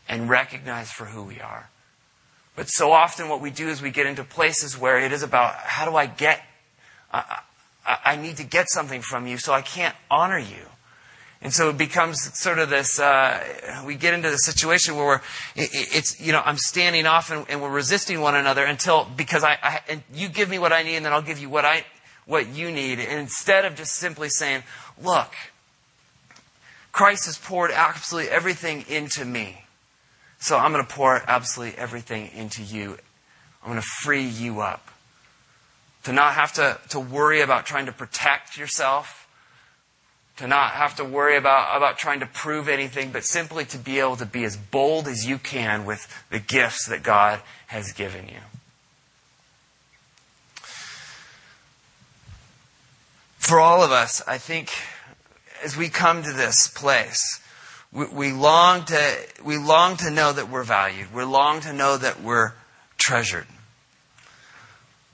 and 0.07 0.29
recognized 0.29 0.93
for 0.93 1.05
who 1.05 1.23
we 1.23 1.41
are. 1.41 1.69
But 2.55 2.69
so 2.69 2.93
often 2.93 3.27
what 3.27 3.41
we 3.41 3.51
do 3.51 3.67
is 3.67 3.81
we 3.81 3.91
get 3.91 4.07
into 4.07 4.23
places 4.23 4.77
where 4.77 4.97
it 4.97 5.11
is 5.11 5.23
about 5.23 5.55
how 5.55 5.89
do 5.89 5.95
I 5.95 6.05
get, 6.05 6.41
I, 7.11 7.41
I, 7.85 7.97
I 8.05 8.15
need 8.15 8.37
to 8.37 8.43
get 8.45 8.69
something 8.69 9.01
from 9.01 9.27
you, 9.27 9.37
so 9.37 9.53
I 9.53 9.61
can't 9.61 9.95
honor 10.09 10.39
you. 10.39 10.65
And 11.41 11.53
so 11.53 11.69
it 11.69 11.77
becomes 11.77 12.37
sort 12.37 12.59
of 12.59 12.69
this, 12.69 12.99
uh, 12.99 13.83
we 13.85 13.95
get 13.95 14.13
into 14.13 14.29
the 14.29 14.37
situation 14.37 14.95
where 14.95 15.05
we're, 15.05 15.21
it, 15.55 15.69
it's, 15.73 16.19
you 16.19 16.33
know, 16.33 16.41
I'm 16.43 16.57
standing 16.57 17.05
off 17.05 17.31
and, 17.31 17.45
and, 17.49 17.61
we're 17.61 17.69
resisting 17.69 18.19
one 18.19 18.35
another 18.35 18.65
until, 18.65 19.05
because 19.05 19.43
I, 19.43 19.57
I, 19.63 19.79
and 19.87 20.03
you 20.13 20.27
give 20.27 20.49
me 20.49 20.59
what 20.59 20.73
I 20.73 20.83
need 20.83 20.97
and 20.97 21.05
then 21.05 21.13
I'll 21.13 21.21
give 21.21 21.39
you 21.39 21.49
what 21.49 21.63
I, 21.63 21.85
what 22.29 22.47
you 22.47 22.71
need. 22.71 22.99
And 22.99 23.19
instead 23.19 23.65
of 23.65 23.75
just 23.75 23.95
simply 23.95 24.29
saying, 24.29 24.61
look, 25.01 25.33
Christ 26.91 27.25
has 27.25 27.39
poured 27.39 27.71
absolutely 27.71 28.29
everything 28.29 28.85
into 28.87 29.25
me. 29.25 29.63
So 30.39 30.55
I'm 30.55 30.71
going 30.71 30.85
to 30.85 30.93
pour 30.93 31.23
absolutely 31.27 31.77
everything 31.79 32.29
into 32.35 32.61
you. 32.61 32.97
I'm 33.63 33.71
going 33.71 33.81
to 33.81 33.87
free 34.03 34.23
you 34.23 34.61
up. 34.61 34.87
To 36.03 36.13
not 36.13 36.35
have 36.35 36.53
to, 36.53 36.77
to 36.89 36.99
worry 36.99 37.41
about 37.41 37.65
trying 37.65 37.87
to 37.87 37.91
protect 37.91 38.57
yourself. 38.57 39.27
To 40.37 40.47
not 40.47 40.71
have 40.71 40.95
to 40.97 41.03
worry 41.03 41.35
about, 41.35 41.75
about 41.75 41.97
trying 41.97 42.19
to 42.19 42.27
prove 42.27 42.69
anything, 42.69 43.11
but 43.11 43.23
simply 43.23 43.65
to 43.65 43.77
be 43.79 43.99
able 43.99 44.17
to 44.17 44.25
be 44.25 44.43
as 44.43 44.55
bold 44.55 45.07
as 45.07 45.27
you 45.27 45.39
can 45.39 45.83
with 45.83 46.07
the 46.29 46.39
gifts 46.39 46.87
that 46.87 47.01
God 47.01 47.41
has 47.67 47.91
given 47.91 48.27
you. 48.27 48.39
For 53.49 53.59
all 53.59 53.81
of 53.81 53.91
us, 53.91 54.21
I 54.27 54.37
think 54.37 54.69
as 55.63 55.75
we 55.75 55.89
come 55.89 56.21
to 56.21 56.31
this 56.33 56.67
place, 56.67 57.41
we, 57.91 58.05
we, 58.05 58.31
long 58.31 58.85
to, 58.85 59.17
we 59.43 59.57
long 59.57 59.97
to 59.97 60.11
know 60.11 60.31
that 60.31 60.51
we're 60.51 60.61
valued. 60.61 61.11
We 61.11 61.23
long 61.23 61.59
to 61.61 61.73
know 61.73 61.97
that 61.97 62.21
we're 62.21 62.51
treasured. 62.99 63.47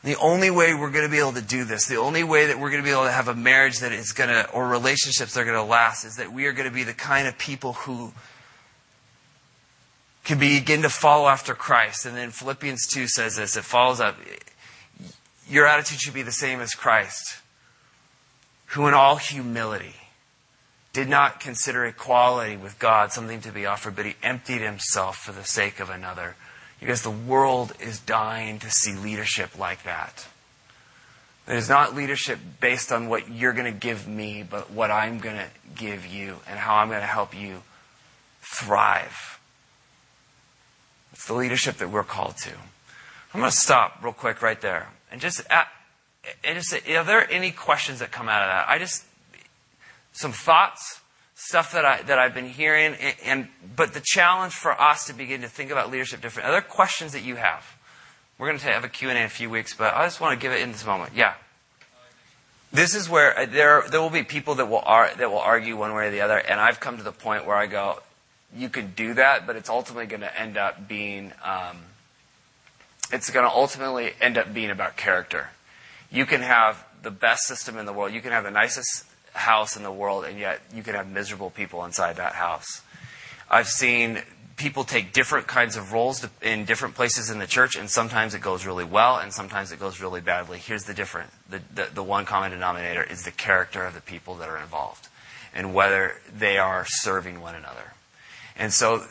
The 0.03 0.17
only 0.17 0.51
way 0.51 0.73
we're 0.73 0.89
going 0.89 1.05
to 1.05 1.09
be 1.09 1.19
able 1.19 1.31
to 1.31 1.41
do 1.41 1.63
this, 1.63 1.87
the 1.87 1.95
only 1.95 2.25
way 2.25 2.47
that 2.47 2.59
we're 2.59 2.71
going 2.71 2.83
to 2.83 2.85
be 2.85 2.91
able 2.91 3.05
to 3.05 3.11
have 3.13 3.29
a 3.29 3.33
marriage 3.33 3.79
that 3.79 3.93
is 3.93 4.11
going 4.11 4.29
to, 4.29 4.49
or 4.49 4.67
relationships 4.67 5.33
that 5.33 5.39
are 5.39 5.45
going 5.45 5.55
to 5.55 5.63
last, 5.63 6.03
is 6.03 6.17
that 6.17 6.33
we 6.33 6.45
are 6.45 6.51
going 6.51 6.67
to 6.67 6.75
be 6.75 6.83
the 6.83 6.93
kind 6.93 7.29
of 7.29 7.37
people 7.37 7.71
who 7.71 8.11
can 10.25 10.39
begin 10.39 10.81
to 10.81 10.89
follow 10.89 11.29
after 11.29 11.53
Christ. 11.53 12.05
And 12.05 12.17
then 12.17 12.31
Philippians 12.31 12.85
2 12.87 13.07
says 13.07 13.37
this 13.37 13.55
it 13.55 13.63
follows 13.63 14.01
up. 14.01 14.17
Your 15.47 15.65
attitude 15.67 16.01
should 16.01 16.13
be 16.13 16.21
the 16.21 16.33
same 16.33 16.59
as 16.59 16.73
Christ, 16.73 17.37
who 18.67 18.87
in 18.87 18.93
all 18.93 19.17
humility 19.17 19.95
did 20.93 21.09
not 21.09 21.39
consider 21.39 21.85
equality 21.85 22.55
with 22.55 22.79
God 22.79 23.11
something 23.11 23.41
to 23.41 23.51
be 23.51 23.65
offered, 23.65 23.95
but 23.95 24.05
he 24.05 24.15
emptied 24.23 24.61
himself 24.61 25.17
for 25.17 25.33
the 25.33 25.43
sake 25.43 25.79
of 25.79 25.89
another. 25.89 26.35
Because 26.79 27.01
the 27.01 27.11
world 27.11 27.73
is 27.79 27.99
dying 27.99 28.59
to 28.59 28.69
see 28.69 28.93
leadership 28.93 29.57
like 29.57 29.83
that. 29.83 30.27
It 31.47 31.55
is 31.55 31.69
not 31.69 31.95
leadership 31.95 32.39
based 32.59 32.91
on 32.91 33.07
what 33.07 33.29
you're 33.31 33.53
going 33.53 33.71
to 33.71 33.79
give 33.79 34.07
me, 34.07 34.43
but 34.43 34.71
what 34.71 34.89
I'm 34.89 35.19
going 35.19 35.35
to 35.35 35.47
give 35.75 36.05
you 36.05 36.37
and 36.49 36.57
how 36.57 36.75
I'm 36.75 36.87
going 36.87 37.01
to 37.01 37.05
help 37.05 37.39
you 37.39 37.61
thrive. 38.41 39.39
It's 41.13 41.27
the 41.27 41.33
leadership 41.33 41.77
that 41.77 41.89
we're 41.89 42.03
called 42.03 42.37
to. 42.37 42.51
I'm 43.33 43.41
going 43.41 43.51
to 43.51 43.57
stop 43.57 43.99
real 44.01 44.13
quick 44.13 44.41
right 44.41 44.59
there 44.59 44.87
and 45.11 45.21
just, 45.21 45.41
and 46.43 46.57
just 46.57 46.69
say, 46.69 46.95
are 46.95 47.03
there 47.03 47.29
any 47.29 47.51
questions 47.51 47.99
that 47.99 48.11
come 48.11 48.29
out 48.29 48.41
of 48.41 48.49
that? 48.49 48.69
I 48.69 48.79
just 48.79 49.05
some 50.11 50.31
thoughts, 50.31 51.01
stuff 51.35 51.73
that 51.73 51.85
I 51.85 52.01
that 52.03 52.17
I've 52.17 52.33
been 52.33 52.49
hearing, 52.49 52.95
and, 52.95 53.15
and 53.23 53.47
but 53.75 53.93
the 53.93 54.01
challenge 54.03 54.53
for 54.53 54.79
us 54.79 55.05
to 55.07 55.13
begin 55.13 55.41
to 55.41 55.47
think 55.47 55.71
about 55.71 55.91
leadership 55.91 56.21
different. 56.21 56.49
Are 56.49 56.51
there 56.51 56.61
questions 56.61 57.13
that 57.13 57.23
you 57.23 57.35
have. 57.35 57.75
We're 58.37 58.47
going 58.47 58.59
to 58.59 58.65
have 58.65 58.83
a 58.83 58.89
Q&A 58.89 59.13
in 59.13 59.23
a 59.23 59.29
few 59.29 59.49
weeks, 59.49 59.73
but 59.73 59.93
I 59.93 60.05
just 60.05 60.19
want 60.19 60.37
to 60.37 60.41
give 60.41 60.51
it 60.51 60.61
in 60.61 60.73
this 60.73 60.85
moment. 60.85 61.13
Yeah. 61.15 61.35
This 62.73 62.93
is 62.93 63.09
where 63.09 63.37
uh, 63.37 63.45
there 63.45 63.85
there 63.89 64.01
will 64.01 64.09
be 64.09 64.23
people 64.23 64.55
that 64.55 64.65
will 64.65 64.83
ar- 64.83 65.13
that 65.17 65.31
will 65.31 65.39
argue 65.39 65.77
one 65.77 65.93
way 65.93 66.07
or 66.07 66.11
the 66.11 66.21
other, 66.21 66.37
and 66.37 66.59
I've 66.59 66.79
come 66.79 66.97
to 66.97 67.03
the 67.03 67.13
point 67.13 67.45
where 67.45 67.55
I 67.55 67.67
go, 67.67 68.01
you 68.53 68.69
can 68.69 68.91
do 68.95 69.13
that, 69.13 69.47
but 69.47 69.55
it's 69.55 69.69
ultimately 69.69 70.07
going 70.07 70.21
to 70.21 70.39
end 70.39 70.57
up 70.57 70.87
being 70.87 71.31
um, 71.43 71.77
it's 73.11 73.29
going 73.29 73.45
to 73.45 73.51
ultimately 73.51 74.13
end 74.19 74.37
up 74.37 74.53
being 74.53 74.69
about 74.69 74.97
character. 74.97 75.49
You 76.11 76.25
can 76.25 76.41
have 76.41 76.83
the 77.01 77.11
best 77.11 77.43
system 77.43 77.77
in 77.77 77.85
the 77.85 77.93
world. 77.93 78.13
You 78.13 78.21
can 78.21 78.31
have 78.31 78.43
the 78.43 78.51
nicest 78.51 79.05
house 79.33 79.75
in 79.75 79.83
the 79.83 79.91
world, 79.91 80.25
and 80.25 80.39
yet 80.39 80.61
you 80.73 80.83
can 80.83 80.95
have 80.95 81.09
miserable 81.09 81.49
people 81.49 81.83
inside 81.85 82.17
that 82.17 82.33
house. 82.33 82.81
I've 83.49 83.67
seen 83.67 84.21
people 84.57 84.85
take 84.85 85.11
different 85.11 85.47
kinds 85.47 85.75
of 85.75 85.91
roles 85.91 86.25
in 86.41 86.65
different 86.65 86.95
places 86.95 87.29
in 87.29 87.39
the 87.39 87.47
church, 87.47 87.75
and 87.75 87.89
sometimes 87.89 88.33
it 88.33 88.41
goes 88.41 88.65
really 88.65 88.85
well, 88.85 89.17
and 89.17 89.33
sometimes 89.33 89.71
it 89.71 89.79
goes 89.79 89.99
really 89.99 90.21
badly. 90.21 90.57
Here's 90.57 90.85
the 90.85 90.93
difference 90.93 91.31
the, 91.49 91.61
the, 91.73 91.89
the 91.93 92.03
one 92.03 92.25
common 92.25 92.51
denominator 92.51 93.03
is 93.03 93.23
the 93.23 93.31
character 93.31 93.85
of 93.85 93.93
the 93.93 94.01
people 94.01 94.35
that 94.35 94.49
are 94.49 94.57
involved 94.57 95.09
and 95.53 95.73
whether 95.73 96.15
they 96.37 96.57
are 96.57 96.85
serving 96.85 97.39
one 97.41 97.55
another. 97.55 97.93
And 98.57 98.73
so, 98.73 99.05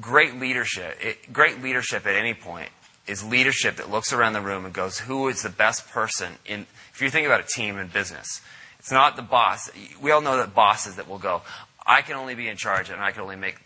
great 0.00 0.40
leadership, 0.40 0.96
it, 1.00 1.32
great 1.32 1.62
leadership 1.62 2.06
at 2.06 2.14
any 2.14 2.34
point 2.34 2.70
is 3.10 3.24
leadership 3.24 3.76
that 3.76 3.90
looks 3.90 4.12
around 4.12 4.34
the 4.34 4.40
room 4.40 4.64
and 4.64 4.72
goes, 4.72 5.00
who 5.00 5.28
is 5.28 5.42
the 5.42 5.50
best 5.50 5.88
person 5.88 6.34
in, 6.46 6.66
if 6.94 7.02
you 7.02 7.10
think 7.10 7.26
about 7.26 7.40
a 7.40 7.46
team 7.46 7.76
in 7.76 7.88
business, 7.88 8.40
it's 8.78 8.92
not 8.92 9.16
the 9.16 9.22
boss. 9.22 9.70
We 10.00 10.12
all 10.12 10.20
know 10.20 10.36
that 10.36 10.54
bosses 10.54 10.96
that 10.96 11.08
will 11.08 11.18
go, 11.18 11.42
I 11.84 12.02
can 12.02 12.16
only 12.16 12.34
be 12.34 12.48
in 12.48 12.56
charge 12.56 12.88
and 12.88 13.00
I 13.00 13.10
can 13.10 13.22
only 13.22 13.36
make 13.36 13.56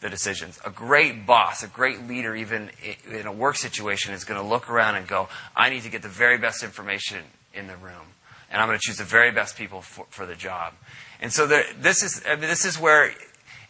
the 0.00 0.08
decisions. 0.08 0.60
A 0.64 0.70
great 0.70 1.26
boss, 1.26 1.62
a 1.62 1.68
great 1.68 2.06
leader, 2.06 2.36
even 2.36 2.70
in 3.10 3.26
a 3.26 3.32
work 3.32 3.56
situation, 3.56 4.14
is 4.14 4.24
going 4.24 4.40
to 4.40 4.46
look 4.46 4.70
around 4.70 4.94
and 4.94 5.06
go, 5.06 5.28
I 5.56 5.68
need 5.70 5.82
to 5.82 5.90
get 5.90 6.02
the 6.02 6.08
very 6.08 6.38
best 6.38 6.62
information 6.62 7.24
in 7.52 7.66
the 7.66 7.76
room. 7.76 8.14
And 8.50 8.62
I'm 8.62 8.68
going 8.68 8.78
to 8.78 8.82
choose 8.82 8.98
the 8.98 9.04
very 9.04 9.32
best 9.32 9.56
people 9.56 9.82
for, 9.82 10.06
for 10.10 10.26
the 10.26 10.36
job. 10.36 10.74
And 11.20 11.32
so 11.32 11.46
there, 11.46 11.64
this, 11.80 12.02
is, 12.02 12.22
I 12.26 12.36
mean, 12.36 12.42
this 12.42 12.64
is 12.64 12.78
where 12.78 13.12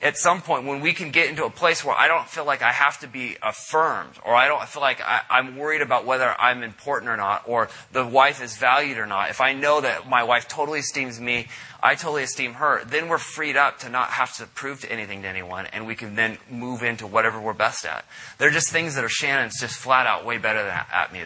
at 0.02 0.16
some 0.16 0.42
point 0.42 0.66
when 0.66 0.80
we 0.80 0.92
can 0.92 1.10
get 1.10 1.28
into 1.28 1.44
a 1.44 1.50
place 1.50 1.84
where 1.84 1.94
I 1.94 2.08
don't 2.08 2.28
feel 2.28 2.44
like 2.44 2.62
I 2.62 2.72
have 2.72 2.98
to 3.00 3.06
be 3.06 3.36
affirmed, 3.42 4.14
or 4.24 4.34
I 4.34 4.48
don't 4.48 4.66
feel 4.68 4.82
like 4.82 5.00
I, 5.00 5.22
am 5.30 5.56
worried 5.56 5.82
about 5.82 6.04
whether 6.04 6.34
I'm 6.38 6.62
important 6.62 7.10
or 7.10 7.16
not, 7.16 7.42
or 7.46 7.68
the 7.92 8.06
wife 8.06 8.42
is 8.42 8.56
valued 8.56 8.98
or 8.98 9.06
not. 9.06 9.30
If 9.30 9.40
I 9.40 9.52
know 9.54 9.80
that 9.80 10.08
my 10.08 10.22
wife 10.22 10.48
totally 10.48 10.80
esteems 10.80 11.20
me, 11.20 11.48
I 11.82 11.94
totally 11.94 12.22
esteem 12.24 12.54
her, 12.54 12.84
then 12.84 13.08
we're 13.08 13.18
freed 13.18 13.56
up 13.56 13.78
to 13.80 13.88
not 13.88 14.10
have 14.10 14.36
to 14.36 14.46
prove 14.46 14.80
to 14.80 14.92
anything 14.92 15.22
to 15.22 15.28
anyone, 15.28 15.66
and 15.66 15.86
we 15.86 15.94
can 15.94 16.14
then 16.14 16.38
move 16.50 16.82
into 16.82 17.06
whatever 17.06 17.40
we're 17.40 17.52
best 17.52 17.86
at. 17.86 18.04
They're 18.38 18.50
just 18.50 18.70
things 18.70 18.94
that 18.96 19.04
are 19.04 19.08
Shannon's 19.08 19.60
just 19.60 19.76
flat 19.76 20.06
out 20.06 20.24
way 20.24 20.38
better 20.38 20.62
than, 20.62 20.84
at 20.92 21.12
me 21.12 21.22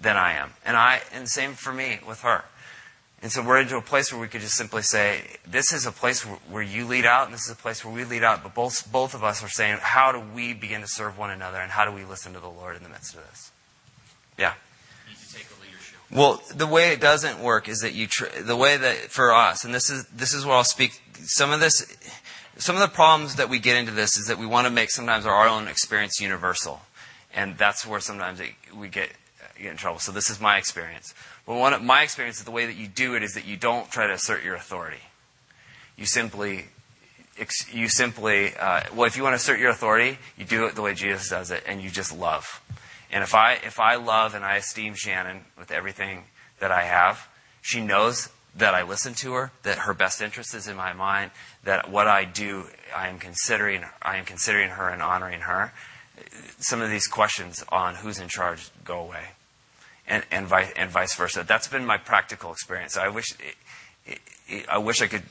than 0.00 0.16
I 0.16 0.34
am. 0.34 0.52
And 0.64 0.76
I, 0.76 1.02
and 1.12 1.28
same 1.28 1.52
for 1.52 1.72
me 1.72 2.00
with 2.06 2.22
her. 2.22 2.44
And 3.20 3.32
so 3.32 3.42
we're 3.42 3.60
into 3.60 3.76
a 3.76 3.82
place 3.82 4.12
where 4.12 4.20
we 4.20 4.28
could 4.28 4.42
just 4.42 4.54
simply 4.54 4.82
say, 4.82 5.22
this 5.44 5.72
is 5.72 5.86
a 5.86 5.92
place 5.92 6.22
where 6.22 6.62
you 6.62 6.86
lead 6.86 7.04
out, 7.04 7.24
and 7.24 7.34
this 7.34 7.46
is 7.46 7.50
a 7.50 7.56
place 7.56 7.84
where 7.84 7.92
we 7.92 8.04
lead 8.04 8.22
out. 8.22 8.44
But 8.44 8.54
both, 8.54 8.90
both 8.92 9.14
of 9.14 9.24
us 9.24 9.42
are 9.42 9.48
saying, 9.48 9.78
how 9.80 10.12
do 10.12 10.20
we 10.20 10.54
begin 10.54 10.82
to 10.82 10.86
serve 10.86 11.18
one 11.18 11.30
another, 11.30 11.58
and 11.58 11.72
how 11.72 11.84
do 11.84 11.90
we 11.90 12.04
listen 12.04 12.32
to 12.34 12.40
the 12.40 12.48
Lord 12.48 12.76
in 12.76 12.84
the 12.84 12.88
midst 12.88 13.14
of 13.14 13.26
this? 13.28 13.50
Yeah. 14.38 14.54
Well, 16.10 16.40
the 16.54 16.66
way 16.66 16.92
it 16.92 17.00
doesn't 17.00 17.40
work 17.40 17.68
is 17.68 17.80
that 17.80 17.92
you, 17.92 18.06
tr- 18.06 18.40
the 18.40 18.56
way 18.56 18.76
that 18.78 18.96
for 19.10 19.34
us, 19.34 19.64
and 19.64 19.74
this 19.74 19.90
is 19.90 20.06
this 20.06 20.32
is 20.32 20.46
where 20.46 20.54
I'll 20.54 20.64
speak. 20.64 21.02
Some 21.24 21.50
of 21.50 21.60
this, 21.60 21.98
some 22.56 22.76
of 22.76 22.80
the 22.80 22.88
problems 22.88 23.34
that 23.34 23.50
we 23.50 23.58
get 23.58 23.76
into 23.76 23.92
this 23.92 24.16
is 24.16 24.28
that 24.28 24.38
we 24.38 24.46
want 24.46 24.66
to 24.66 24.72
make 24.72 24.90
sometimes 24.90 25.26
our 25.26 25.46
own 25.46 25.68
experience 25.68 26.18
universal, 26.18 26.80
and 27.34 27.58
that's 27.58 27.86
where 27.86 28.00
sometimes 28.00 28.40
it, 28.40 28.54
we 28.74 28.88
get, 28.88 29.10
get 29.58 29.70
in 29.70 29.76
trouble. 29.76 29.98
So 29.98 30.10
this 30.10 30.30
is 30.30 30.40
my 30.40 30.56
experience. 30.56 31.12
Well, 31.48 31.60
one 31.60 31.72
of 31.72 31.82
my 31.82 32.02
experience 32.02 32.40
is 32.40 32.44
the 32.44 32.50
way 32.50 32.66
that 32.66 32.76
you 32.76 32.86
do 32.86 33.14
it 33.14 33.22
is 33.22 33.32
that 33.32 33.46
you 33.46 33.56
don't 33.56 33.90
try 33.90 34.06
to 34.06 34.12
assert 34.12 34.44
your 34.44 34.54
authority. 34.54 35.00
You 35.96 36.04
simply, 36.04 36.66
you 37.72 37.88
simply, 37.88 38.54
uh, 38.54 38.82
well, 38.94 39.06
if 39.06 39.16
you 39.16 39.22
want 39.22 39.32
to 39.32 39.36
assert 39.36 39.58
your 39.58 39.70
authority, 39.70 40.18
you 40.36 40.44
do 40.44 40.66
it 40.66 40.74
the 40.74 40.82
way 40.82 40.92
Jesus 40.92 41.30
does 41.30 41.50
it, 41.50 41.64
and 41.66 41.80
you 41.80 41.88
just 41.88 42.14
love. 42.14 42.60
And 43.10 43.24
if 43.24 43.34
I, 43.34 43.54
if 43.64 43.80
I 43.80 43.94
love 43.94 44.34
and 44.34 44.44
I 44.44 44.56
esteem 44.56 44.92
Shannon 44.94 45.46
with 45.58 45.70
everything 45.70 46.24
that 46.60 46.70
I 46.70 46.82
have, 46.82 47.26
she 47.62 47.80
knows 47.80 48.28
that 48.54 48.74
I 48.74 48.82
listen 48.82 49.14
to 49.14 49.32
her, 49.32 49.50
that 49.62 49.78
her 49.78 49.94
best 49.94 50.20
interest 50.20 50.54
is 50.54 50.68
in 50.68 50.76
my 50.76 50.92
mind, 50.92 51.30
that 51.64 51.90
what 51.90 52.08
I 52.08 52.26
do, 52.26 52.64
I 52.94 53.08
am 53.08 53.18
considering, 53.18 53.86
I 54.02 54.18
am 54.18 54.26
considering 54.26 54.68
her 54.68 54.90
and 54.90 55.00
honoring 55.00 55.40
her. 55.40 55.72
Some 56.58 56.82
of 56.82 56.90
these 56.90 57.06
questions 57.06 57.64
on 57.70 57.94
who's 57.94 58.18
in 58.18 58.28
charge 58.28 58.68
go 58.84 59.00
away 59.00 59.28
and, 60.08 60.24
and, 60.30 60.46
vice, 60.46 60.72
and 60.74 60.90
vice 60.90 61.14
versa. 61.14 61.44
That's 61.46 61.68
been 61.68 61.86
my 61.86 61.98
practical 61.98 62.50
experience. 62.50 62.96
I 62.96 63.08
wish, 63.08 63.34
it, 64.06 64.18
it, 64.48 64.66
I 64.68 64.78
wish 64.78 65.02
I 65.02 65.06
could 65.06 65.22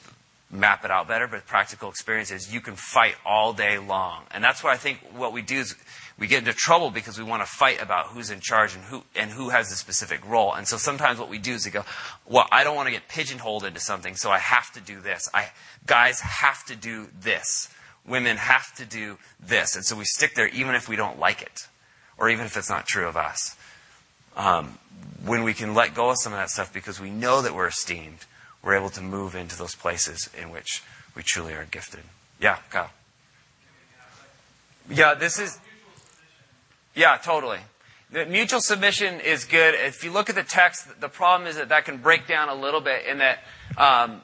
map 0.50 0.86
it 0.86 0.92
out 0.92 1.08
better, 1.08 1.28
but 1.28 1.46
practical 1.46 1.90
experience 1.90 2.32
is 2.32 2.54
you 2.54 2.62
can 2.62 2.76
fight 2.76 3.16
all 3.26 3.52
day 3.52 3.78
long. 3.80 4.24
And 4.32 4.44
that's 4.44 4.64
why 4.64 4.72
I 4.72 4.78
think 4.78 5.00
what 5.14 5.34
we 5.34 5.42
do 5.42 5.58
is 5.58 5.76
we 6.18 6.28
get 6.28 6.40
into 6.40 6.54
trouble 6.54 6.90
because 6.90 7.18
we 7.18 7.24
want 7.26 7.42
to 7.42 7.52
fight 7.52 7.82
about 7.82 8.08
who's 8.08 8.30
in 8.30 8.40
charge 8.40 8.76
and 8.76 8.84
who, 8.86 9.04
and 9.16 9.30
who 9.30 9.50
has 9.50 9.72
a 9.72 9.76
specific 9.76 10.26
role. 10.28 10.54
And 10.54 10.68
so 10.68 10.78
sometimes 10.78 11.20
what 11.20 11.30
we 11.30 11.38
do 11.38 11.54
is 11.54 11.66
we 11.66 11.72
go, 11.72 11.84
well, 12.26 12.48
I 12.52 12.64
don't 12.64 12.76
want 12.76 12.88
to 12.88 12.94
get 12.94 13.10
pigeonholed 13.10 13.66
into 13.66 13.80
something, 13.80 14.16
so 14.16 14.32
I 14.32 14.38
have 14.38 14.72
to 14.74 14.80
do 14.80 15.02
this. 15.02 15.30
I, 15.34 15.50
guys 15.86 16.22
have 16.22 16.64
to 16.66 16.76
do 16.76 17.08
this. 17.20 17.70
Women 18.06 18.38
have 18.38 18.74
to 18.76 18.86
do 18.86 19.18
this. 19.40 19.76
And 19.76 19.84
so 19.84 19.98
we 19.98 20.06
stick 20.06 20.36
there 20.36 20.48
even 20.48 20.76
if 20.76 20.88
we 20.88 20.96
don't 20.96 21.20
like 21.20 21.42
it, 21.42 21.68
or 22.18 22.30
even 22.30 22.46
if 22.46 22.56
it's 22.56 22.70
not 22.70 22.86
true 22.86 23.08
of 23.08 23.18
us 23.18 23.57
um, 24.38 24.78
when 25.26 25.44
we 25.44 25.54
can 25.54 25.74
let 25.74 25.94
go 25.94 26.12
of 26.12 26.18
some 26.22 26.32
of 26.32 26.40
that 26.40 26.50
stuff 26.50 26.74
because 26.74 27.02
we 27.02 27.10
know 27.10 27.42
that 27.42 27.54
we're 27.54 27.68
esteemed, 27.68 28.20
we're 28.64 28.76
able 28.76 28.90
to 28.92 29.02
move 29.02 29.36
into 29.36 29.58
those 29.58 29.76
places 29.76 30.30
in 30.40 30.52
which 30.52 30.84
we 31.16 31.24
truly 31.24 31.54
are 31.54 31.66
gifted. 31.66 32.02
Yeah, 32.40 32.58
Kyle. 32.70 32.92
Yeah, 34.90 35.16
this 35.16 35.40
is. 35.40 35.60
Yeah, 36.96 37.18
totally. 37.18 37.60
The 38.10 38.26
mutual 38.26 38.62
submission 38.62 39.20
is 39.20 39.44
good. 39.44 39.76
If 39.76 40.04
you 40.04 40.12
look 40.12 40.30
at 40.30 40.36
the 40.36 40.44
text, 40.44 41.02
the 41.02 41.10
problem 41.10 41.48
is 41.48 41.58
that 41.58 41.70
that 41.70 41.84
can 41.84 41.98
break 41.98 42.26
down 42.26 42.48
a 42.48 42.56
little 42.56 42.80
bit 42.80 43.06
in 43.06 43.18
that 43.18 43.40
um, 43.78 44.22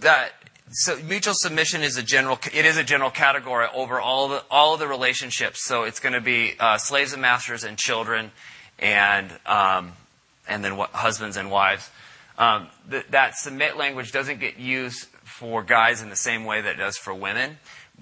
that 0.00 0.30
so 0.70 0.96
mutual 1.02 1.34
submission 1.34 1.82
is 1.82 1.96
a 1.96 2.02
general 2.02 2.38
it 2.52 2.64
is 2.64 2.76
a 2.76 2.84
general 2.84 3.10
category 3.10 3.66
over 3.74 4.00
all 4.00 4.28
the 4.28 4.44
all 4.50 4.74
of 4.74 4.80
the 4.80 4.88
relationships. 4.88 5.64
So 5.64 5.84
it's 5.84 6.00
going 6.00 6.14
to 6.14 6.20
be 6.20 6.54
uh, 6.58 6.78
slaves 6.78 7.12
and 7.12 7.20
masters 7.20 7.64
and 7.64 7.76
children 7.76 8.30
and 8.78 9.30
um, 9.46 9.92
and 10.48 10.64
then 10.64 10.76
what, 10.76 10.90
husbands 10.90 11.36
and 11.36 11.50
wives. 11.50 11.90
Um, 12.38 12.68
th- 12.90 13.06
that 13.10 13.36
submit 13.36 13.76
language 13.76 14.12
doesn't 14.12 14.40
get 14.40 14.58
used 14.58 15.04
for 15.22 15.62
guys 15.62 16.00
in 16.00 16.08
the 16.08 16.16
same 16.16 16.44
way 16.44 16.60
that 16.60 16.74
it 16.74 16.78
does 16.78 16.96
for 16.96 17.12
women 17.12 17.58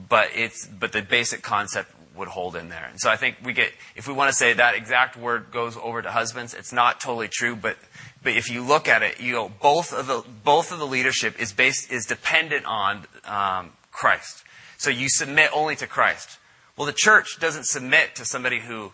but 0.09 0.29
it's 0.35 0.66
but 0.66 0.92
the 0.92 1.03
basic 1.03 1.42
concept 1.42 1.90
would 2.16 2.29
hold 2.29 2.57
in 2.57 2.68
there. 2.68 2.87
And 2.90 3.01
so 3.01 3.11
i 3.11 3.16
think 3.16 3.37
we 3.42 3.53
get 3.53 3.73
if 3.94 4.09
we 4.09 4.14
want 4.14 4.31
to 4.31 4.37
say 4.37 4.53
that 4.53 4.75
exact 4.75 5.16
word 5.16 5.51
goes 5.51 5.77
over 5.77 6.03
to 6.03 6.11
husbands 6.11 6.55
it's 6.55 6.73
not 6.73 7.01
totally 7.01 7.29
true 7.29 7.57
but 7.57 7.77
but 8.22 8.35
if 8.35 8.50
you 8.50 8.62
look 8.62 8.88
at 8.88 9.02
it, 9.02 9.20
you 9.20 9.33
know, 9.33 9.50
both 9.62 9.92
of 9.92 10.06
the, 10.06 10.22
both 10.44 10.72
of 10.72 10.78
the 10.78 10.87
leadership 10.87 11.40
is 11.40 11.52
based, 11.52 11.90
is 11.90 12.06
dependent 12.06 12.66
on 12.66 13.06
um, 13.24 13.70
Christ. 13.90 14.44
So 14.76 14.90
you 14.90 15.09
submit 15.09 15.50
only 15.54 15.76
to 15.76 15.87
Christ. 15.87 16.38
Well, 16.76 16.87
the 16.87 16.92
church 16.92 17.38
doesn't 17.40 17.66
submit 17.66 18.14
to 18.16 18.24
somebody 18.24 18.61
who 18.61 18.92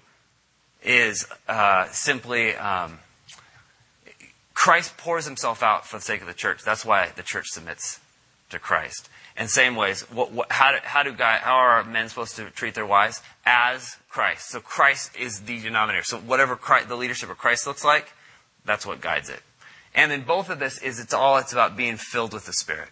is 0.82 1.26
uh, 1.48 1.86
simply, 1.90 2.54
um, 2.56 3.00
Christ 4.54 4.96
pours 4.96 5.24
himself 5.24 5.62
out 5.62 5.86
for 5.86 5.98
the 5.98 6.02
sake 6.02 6.20
of 6.20 6.26
the 6.26 6.34
church. 6.34 6.62
That's 6.64 6.84
why 6.84 7.10
the 7.14 7.22
church 7.22 7.46
submits 7.48 8.00
to 8.50 8.58
Christ. 8.58 9.08
And 9.36 9.50
same 9.50 9.76
ways, 9.76 10.02
what, 10.02 10.32
what, 10.32 10.50
how, 10.50 10.72
do, 10.72 10.78
how, 10.82 11.02
do 11.02 11.12
how 11.12 11.56
are 11.56 11.84
men 11.84 12.08
supposed 12.08 12.36
to 12.36 12.50
treat 12.50 12.74
their 12.74 12.86
wives? 12.86 13.20
As 13.44 13.96
Christ. 14.08 14.48
So 14.48 14.60
Christ 14.60 15.14
is 15.16 15.40
the 15.40 15.60
denominator. 15.60 16.04
So 16.04 16.18
whatever 16.18 16.56
Christ, 16.56 16.88
the 16.88 16.96
leadership 16.96 17.28
of 17.28 17.36
Christ 17.36 17.66
looks 17.66 17.84
like, 17.84 18.12
that's 18.66 18.85
what 18.85 19.00
guides 19.00 19.31
it. 19.31 19.40
And 19.94 20.12
in 20.12 20.22
both 20.22 20.50
of 20.50 20.59
this 20.59 20.83
is 20.83 20.98
it's 20.98 21.14
all 21.14 21.38
it's 21.38 21.52
about 21.52 21.76
being 21.76 21.96
filled 21.96 22.35
with 22.35 22.44
the 22.44 22.52
Spirit, 22.52 22.88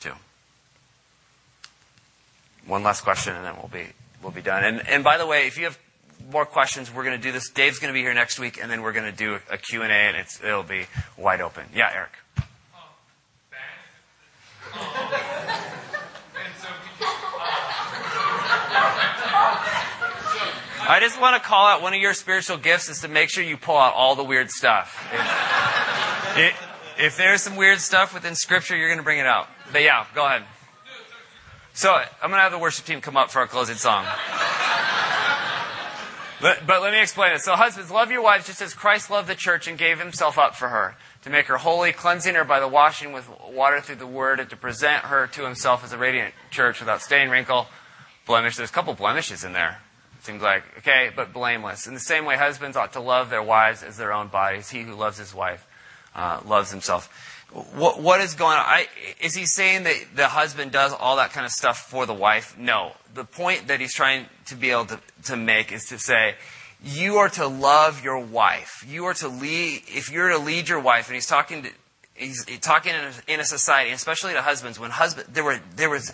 too. 0.00 0.12
One 2.66 2.84
last 2.84 3.00
question, 3.02 3.34
and 3.34 3.44
then 3.44 3.54
we'll 3.56 3.68
be 3.68 3.88
we'll 4.22 4.30
be 4.30 4.42
done. 4.42 4.62
And 4.62 4.86
and 4.88 5.02
by 5.02 5.18
the 5.18 5.26
way, 5.26 5.48
if 5.48 5.58
you 5.58 5.64
have 5.64 5.78
more 6.30 6.46
questions, 6.46 6.92
we're 6.94 7.04
going 7.04 7.16
to 7.16 7.22
do 7.22 7.32
this. 7.32 7.50
Dave's 7.50 7.80
going 7.80 7.92
to 7.92 7.94
be 7.94 8.02
here 8.02 8.14
next 8.14 8.38
week, 8.38 8.62
and 8.62 8.70
then 8.70 8.82
we're 8.82 8.92
going 8.92 9.10
to 9.10 9.16
do 9.16 9.38
a, 9.50 9.58
Q 9.58 9.82
and 9.82 9.90
A, 9.90 9.94
and 9.94 10.16
it's 10.16 10.42
it'll 10.42 10.62
be 10.62 10.86
wide 11.16 11.40
open. 11.40 11.64
Yeah, 11.74 11.90
Eric. 11.92 12.12
Oh, 14.74 15.28
I 20.88 20.98
just 21.00 21.20
want 21.20 21.40
to 21.40 21.48
call 21.48 21.66
out 21.66 21.80
one 21.80 21.94
of 21.94 22.00
your 22.00 22.12
spiritual 22.12 22.56
gifts 22.56 22.88
is 22.88 23.02
to 23.02 23.08
make 23.08 23.30
sure 23.30 23.44
you 23.44 23.56
pull 23.56 23.76
out 23.76 23.94
all 23.94 24.16
the 24.16 24.24
weird 24.24 24.50
stuff. 24.50 24.98
If, 25.12 26.38
it, 26.38 26.54
if 26.98 27.16
there's 27.16 27.40
some 27.40 27.54
weird 27.54 27.78
stuff 27.78 28.12
within 28.12 28.34
Scripture, 28.34 28.76
you're 28.76 28.88
going 28.88 28.98
to 28.98 29.04
bring 29.04 29.20
it 29.20 29.26
out. 29.26 29.46
But 29.70 29.82
yeah, 29.82 30.04
go 30.12 30.26
ahead. 30.26 30.42
So 31.72 31.92
I'm 31.92 32.30
going 32.30 32.38
to 32.38 32.42
have 32.42 32.50
the 32.50 32.58
worship 32.58 32.84
team 32.84 33.00
come 33.00 33.16
up 33.16 33.30
for 33.30 33.38
our 33.38 33.46
closing 33.46 33.76
song. 33.76 34.04
But, 36.40 36.66
but 36.66 36.82
let 36.82 36.92
me 36.92 37.00
explain 37.00 37.32
it. 37.32 37.42
So 37.42 37.54
husbands, 37.54 37.92
love 37.92 38.10
your 38.10 38.22
wives 38.22 38.46
just 38.48 38.60
as 38.60 38.74
Christ 38.74 39.08
loved 39.08 39.28
the 39.28 39.36
church 39.36 39.68
and 39.68 39.78
gave 39.78 40.00
himself 40.00 40.36
up 40.36 40.56
for 40.56 40.68
her, 40.68 40.96
to 41.22 41.30
make 41.30 41.46
her 41.46 41.58
holy, 41.58 41.92
cleansing 41.92 42.34
her 42.34 42.42
by 42.42 42.58
the 42.58 42.66
washing 42.66 43.12
with 43.12 43.30
water 43.48 43.80
through 43.80 43.96
the 43.96 44.06
word, 44.08 44.40
and 44.40 44.50
to 44.50 44.56
present 44.56 45.04
her 45.04 45.28
to 45.28 45.44
himself 45.44 45.84
as 45.84 45.92
a 45.92 45.98
radiant 45.98 46.34
church 46.50 46.80
without 46.80 47.00
stain, 47.00 47.30
wrinkle, 47.30 47.68
blemish. 48.26 48.56
There's 48.56 48.70
a 48.70 48.72
couple 48.72 48.92
blemishes 48.94 49.44
in 49.44 49.52
there. 49.52 49.78
Seems 50.22 50.40
like, 50.40 50.62
okay, 50.78 51.10
but 51.14 51.32
blameless. 51.32 51.88
In 51.88 51.94
the 51.94 52.00
same 52.00 52.24
way, 52.24 52.36
husbands 52.36 52.76
ought 52.76 52.92
to 52.92 53.00
love 53.00 53.28
their 53.28 53.42
wives 53.42 53.82
as 53.82 53.96
their 53.96 54.12
own 54.12 54.28
bodies. 54.28 54.70
He 54.70 54.82
who 54.82 54.94
loves 54.94 55.18
his 55.18 55.34
wife 55.34 55.66
uh, 56.14 56.40
loves 56.46 56.70
himself. 56.70 57.08
What, 57.74 58.00
what 58.00 58.20
is 58.20 58.34
going 58.34 58.56
on? 58.56 58.64
I, 58.64 58.86
is 59.20 59.34
he 59.34 59.46
saying 59.46 59.82
that 59.82 59.96
the 60.14 60.28
husband 60.28 60.70
does 60.70 60.92
all 60.92 61.16
that 61.16 61.32
kind 61.32 61.44
of 61.44 61.50
stuff 61.50 61.90
for 61.90 62.06
the 62.06 62.14
wife? 62.14 62.56
No. 62.56 62.92
The 63.12 63.24
point 63.24 63.66
that 63.66 63.80
he's 63.80 63.92
trying 63.92 64.26
to 64.46 64.54
be 64.54 64.70
able 64.70 64.86
to, 64.86 65.00
to 65.24 65.36
make 65.36 65.72
is 65.72 65.86
to 65.86 65.98
say, 65.98 66.36
you 66.84 67.16
are 67.16 67.28
to 67.30 67.48
love 67.48 68.04
your 68.04 68.20
wife. 68.20 68.86
You 68.88 69.06
are 69.06 69.14
to 69.14 69.28
lead, 69.28 69.82
if 69.88 70.08
you're 70.08 70.30
to 70.30 70.38
lead 70.38 70.68
your 70.68 70.80
wife, 70.80 71.08
and 71.08 71.16
he's 71.16 71.26
talking 71.26 71.64
to, 71.64 71.70
he's 72.14 72.44
talking 72.60 72.92
in 73.26 73.40
a, 73.40 73.44
society, 73.44 73.90
especially 73.90 74.34
to 74.34 74.42
husbands, 74.42 74.78
when 74.78 74.92
husband, 74.92 75.34
there 75.34 75.42
were, 75.42 75.58
there 75.74 75.90
was, 75.90 76.12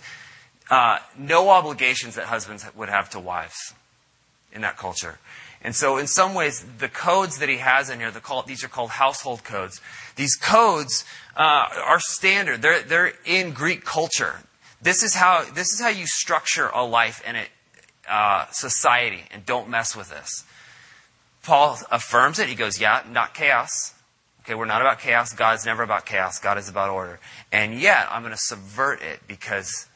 uh, 0.71 0.97
no 1.15 1.49
obligations 1.49 2.15
that 2.15 2.25
husbands 2.25 2.65
would 2.75 2.89
have 2.89 3.11
to 3.11 3.19
wives 3.19 3.75
in 4.53 4.61
that 4.61 4.77
culture. 4.77 5.19
And 5.61 5.75
so, 5.75 5.97
in 5.97 6.07
some 6.07 6.33
ways, 6.33 6.65
the 6.77 6.87
codes 6.87 7.39
that 7.39 7.49
he 7.49 7.57
has 7.57 7.89
in 7.89 7.99
here, 7.99 8.11
the 8.11 8.21
call, 8.21 8.43
these 8.43 8.63
are 8.63 8.69
called 8.69 8.91
household 8.91 9.43
codes. 9.43 9.81
These 10.15 10.37
codes 10.37 11.03
uh, 11.35 11.67
are 11.85 11.99
standard. 11.99 12.61
They're, 12.61 12.81
they're 12.81 13.13
in 13.25 13.51
Greek 13.51 13.83
culture. 13.83 14.35
This 14.81 15.03
is 15.03 15.15
how 15.15 15.43
this 15.53 15.73
is 15.73 15.81
how 15.81 15.89
you 15.89 16.05
structure 16.07 16.69
a 16.73 16.85
life 16.85 17.21
in 17.27 17.35
a 17.35 17.45
uh, 18.09 18.45
society, 18.51 19.23
and 19.31 19.45
don't 19.45 19.69
mess 19.69 19.95
with 19.95 20.09
this. 20.09 20.45
Paul 21.43 21.77
affirms 21.91 22.39
it. 22.39 22.47
He 22.47 22.55
goes, 22.55 22.79
"Yeah, 22.79 23.03
not 23.11 23.33
chaos. 23.33 23.93
Okay, 24.41 24.55
we're 24.55 24.65
not 24.65 24.81
about 24.81 24.99
chaos. 24.99 25.33
God's 25.33 25.65
never 25.65 25.83
about 25.83 26.05
chaos. 26.05 26.39
God 26.39 26.57
is 26.57 26.69
about 26.69 26.89
order. 26.89 27.19
And 27.51 27.79
yet, 27.79 28.07
I'm 28.09 28.21
going 28.21 28.33
to 28.33 28.37
subvert 28.37 29.01
it 29.01 29.19
because 29.27 29.88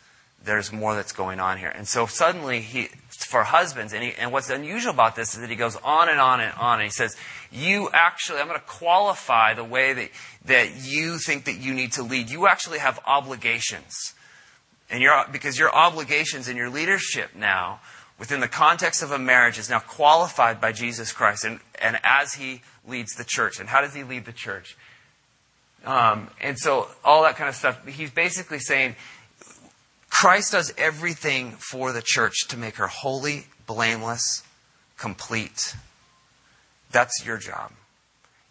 there's 0.43 0.71
more 0.71 0.95
that's 0.95 1.11
going 1.11 1.39
on 1.39 1.57
here. 1.57 1.69
And 1.69 1.87
so 1.87 2.05
suddenly 2.05 2.61
he, 2.61 2.89
for 3.09 3.43
husbands, 3.43 3.93
and, 3.93 4.03
he, 4.03 4.13
and 4.19 4.31
what's 4.31 4.49
unusual 4.49 4.91
about 4.91 5.15
this 5.15 5.33
is 5.33 5.41
that 5.41 5.49
he 5.49 5.55
goes 5.55 5.75
on 5.77 6.09
and 6.09 6.19
on 6.19 6.41
and 6.41 6.53
on, 6.55 6.79
and 6.79 6.83
he 6.83 6.89
says, 6.89 7.15
you 7.51 7.89
actually, 7.93 8.39
I'm 8.39 8.47
going 8.47 8.59
to 8.59 8.65
qualify 8.65 9.53
the 9.53 9.63
way 9.63 9.93
that, 9.93 10.09
that 10.45 10.69
you 10.83 11.17
think 11.17 11.45
that 11.45 11.57
you 11.57 11.73
need 11.73 11.93
to 11.93 12.03
lead. 12.03 12.29
You 12.29 12.47
actually 12.47 12.79
have 12.79 12.99
obligations. 13.05 14.13
And 14.89 15.01
your, 15.01 15.25
because 15.31 15.57
your 15.57 15.73
obligations 15.73 16.47
in 16.47 16.57
your 16.57 16.69
leadership 16.69 17.35
now 17.35 17.79
within 18.19 18.41
the 18.41 18.47
context 18.47 19.01
of 19.01 19.11
a 19.11 19.19
marriage 19.19 19.57
is 19.57 19.69
now 19.69 19.79
qualified 19.79 20.61
by 20.61 20.71
Jesus 20.71 21.11
Christ 21.11 21.45
and, 21.45 21.59
and 21.81 21.99
as 22.03 22.33
he 22.33 22.61
leads 22.87 23.13
the 23.13 23.23
church. 23.23 23.59
And 23.59 23.69
how 23.69 23.81
does 23.81 23.93
he 23.93 24.03
lead 24.03 24.25
the 24.25 24.33
church? 24.33 24.77
Um, 25.85 26.29
and 26.39 26.57
so 26.57 26.87
all 27.03 27.23
that 27.23 27.35
kind 27.35 27.49
of 27.49 27.55
stuff. 27.55 27.85
He's 27.87 28.11
basically 28.11 28.59
saying 28.59 28.95
Christ 30.13 30.51
does 30.51 30.71
everything 30.77 31.53
for 31.53 31.91
the 31.91 32.03
church 32.05 32.47
to 32.49 32.57
make 32.57 32.75
her 32.75 32.85
holy, 32.85 33.47
blameless, 33.65 34.43
complete. 34.95 35.75
That's 36.91 37.25
your 37.25 37.37
job. 37.39 37.71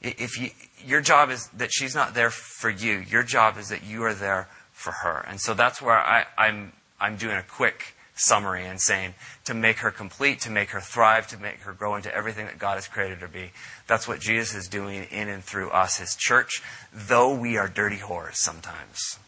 If 0.01 0.41
you, 0.41 0.51
your 0.85 1.01
job 1.01 1.31
is 1.31 1.47
that 1.57 1.73
she's 1.73 1.95
not 1.95 2.15
there 2.15 2.31
for 2.31 2.69
you. 2.69 2.99
Your 3.09 3.23
job 3.23 3.59
is 3.59 3.69
that 3.69 3.85
you 3.85 4.03
are 4.03 4.13
there 4.13 4.49
for 4.73 4.91
her. 4.91 5.25
And 5.29 5.41
so 5.41 5.55
that's 5.55 5.81
where 5.81 5.97
I, 5.97 6.27
I'm, 6.37 6.73
I'm 7.01 7.15
doing 7.17 7.37
a 7.37 7.45
quick 7.45 7.95
summary 8.17 8.67
and 8.67 8.81
saying 8.81 9.15
to 9.45 9.55
make 9.55 9.79
her 9.79 9.93
complete, 9.93 10.41
to 10.41 10.51
make 10.51 10.71
her 10.71 10.81
thrive, 10.81 11.29
to 11.29 11.39
make 11.39 11.61
her 11.61 11.73
grow 11.73 11.95
into 11.95 12.13
everything 12.13 12.47
that 12.47 12.59
God 12.59 12.75
has 12.75 12.89
created 12.89 13.21
her 13.21 13.29
to 13.29 13.33
be. 13.33 13.53
That's 13.87 14.09
what 14.09 14.19
Jesus 14.19 14.57
is 14.57 14.69
doing 14.69 15.05
in 15.05 15.29
and 15.29 15.45
through 15.45 15.71
us, 15.71 15.99
his 15.99 16.17
church, 16.17 16.61
though 16.93 17.33
we 17.33 17.57
are 17.57 17.69
dirty 17.69 17.99
whores 17.99 18.35
sometimes. 18.35 19.21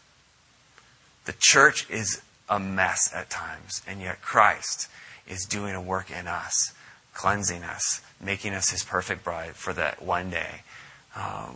The 1.25 1.35
church 1.37 1.89
is 1.89 2.21
a 2.49 2.59
mess 2.59 3.11
at 3.13 3.29
times, 3.29 3.81
and 3.87 4.01
yet 4.01 4.21
Christ 4.21 4.89
is 5.27 5.45
doing 5.45 5.73
a 5.75 5.81
work 5.81 6.11
in 6.11 6.27
us, 6.27 6.73
cleansing 7.13 7.63
us, 7.63 8.01
making 8.21 8.53
us 8.53 8.69
his 8.69 8.83
perfect 8.83 9.23
bride 9.23 9.55
for 9.55 9.73
that 9.73 10.01
one 10.01 10.29
day 10.29 10.61
uh, 11.15 11.49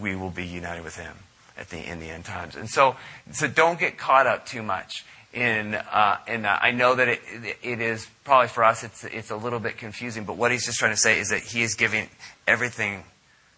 we 0.00 0.14
will 0.14 0.30
be 0.30 0.46
united 0.46 0.84
with 0.84 0.96
him 0.96 1.14
at 1.58 1.68
the 1.70 1.78
in 1.78 2.00
the 2.00 2.08
end 2.08 2.24
times. 2.24 2.56
And 2.56 2.68
so, 2.68 2.96
so 3.32 3.46
don't 3.46 3.78
get 3.78 3.98
caught 3.98 4.26
up 4.26 4.46
too 4.46 4.62
much 4.62 5.04
in 5.32 5.74
uh, 5.74 6.18
in. 6.26 6.46
I 6.46 6.70
know 6.70 6.94
that 6.94 7.08
it 7.08 7.20
it 7.62 7.80
is 7.80 8.06
probably 8.24 8.48
for 8.48 8.64
us 8.64 8.82
it's 8.84 9.04
it's 9.04 9.30
a 9.30 9.36
little 9.36 9.60
bit 9.60 9.76
confusing, 9.76 10.24
but 10.24 10.36
what 10.36 10.52
he's 10.52 10.64
just 10.64 10.78
trying 10.78 10.92
to 10.92 10.96
say 10.96 11.18
is 11.18 11.28
that 11.28 11.42
he 11.42 11.62
is 11.62 11.74
giving 11.74 12.08
everything 12.46 13.04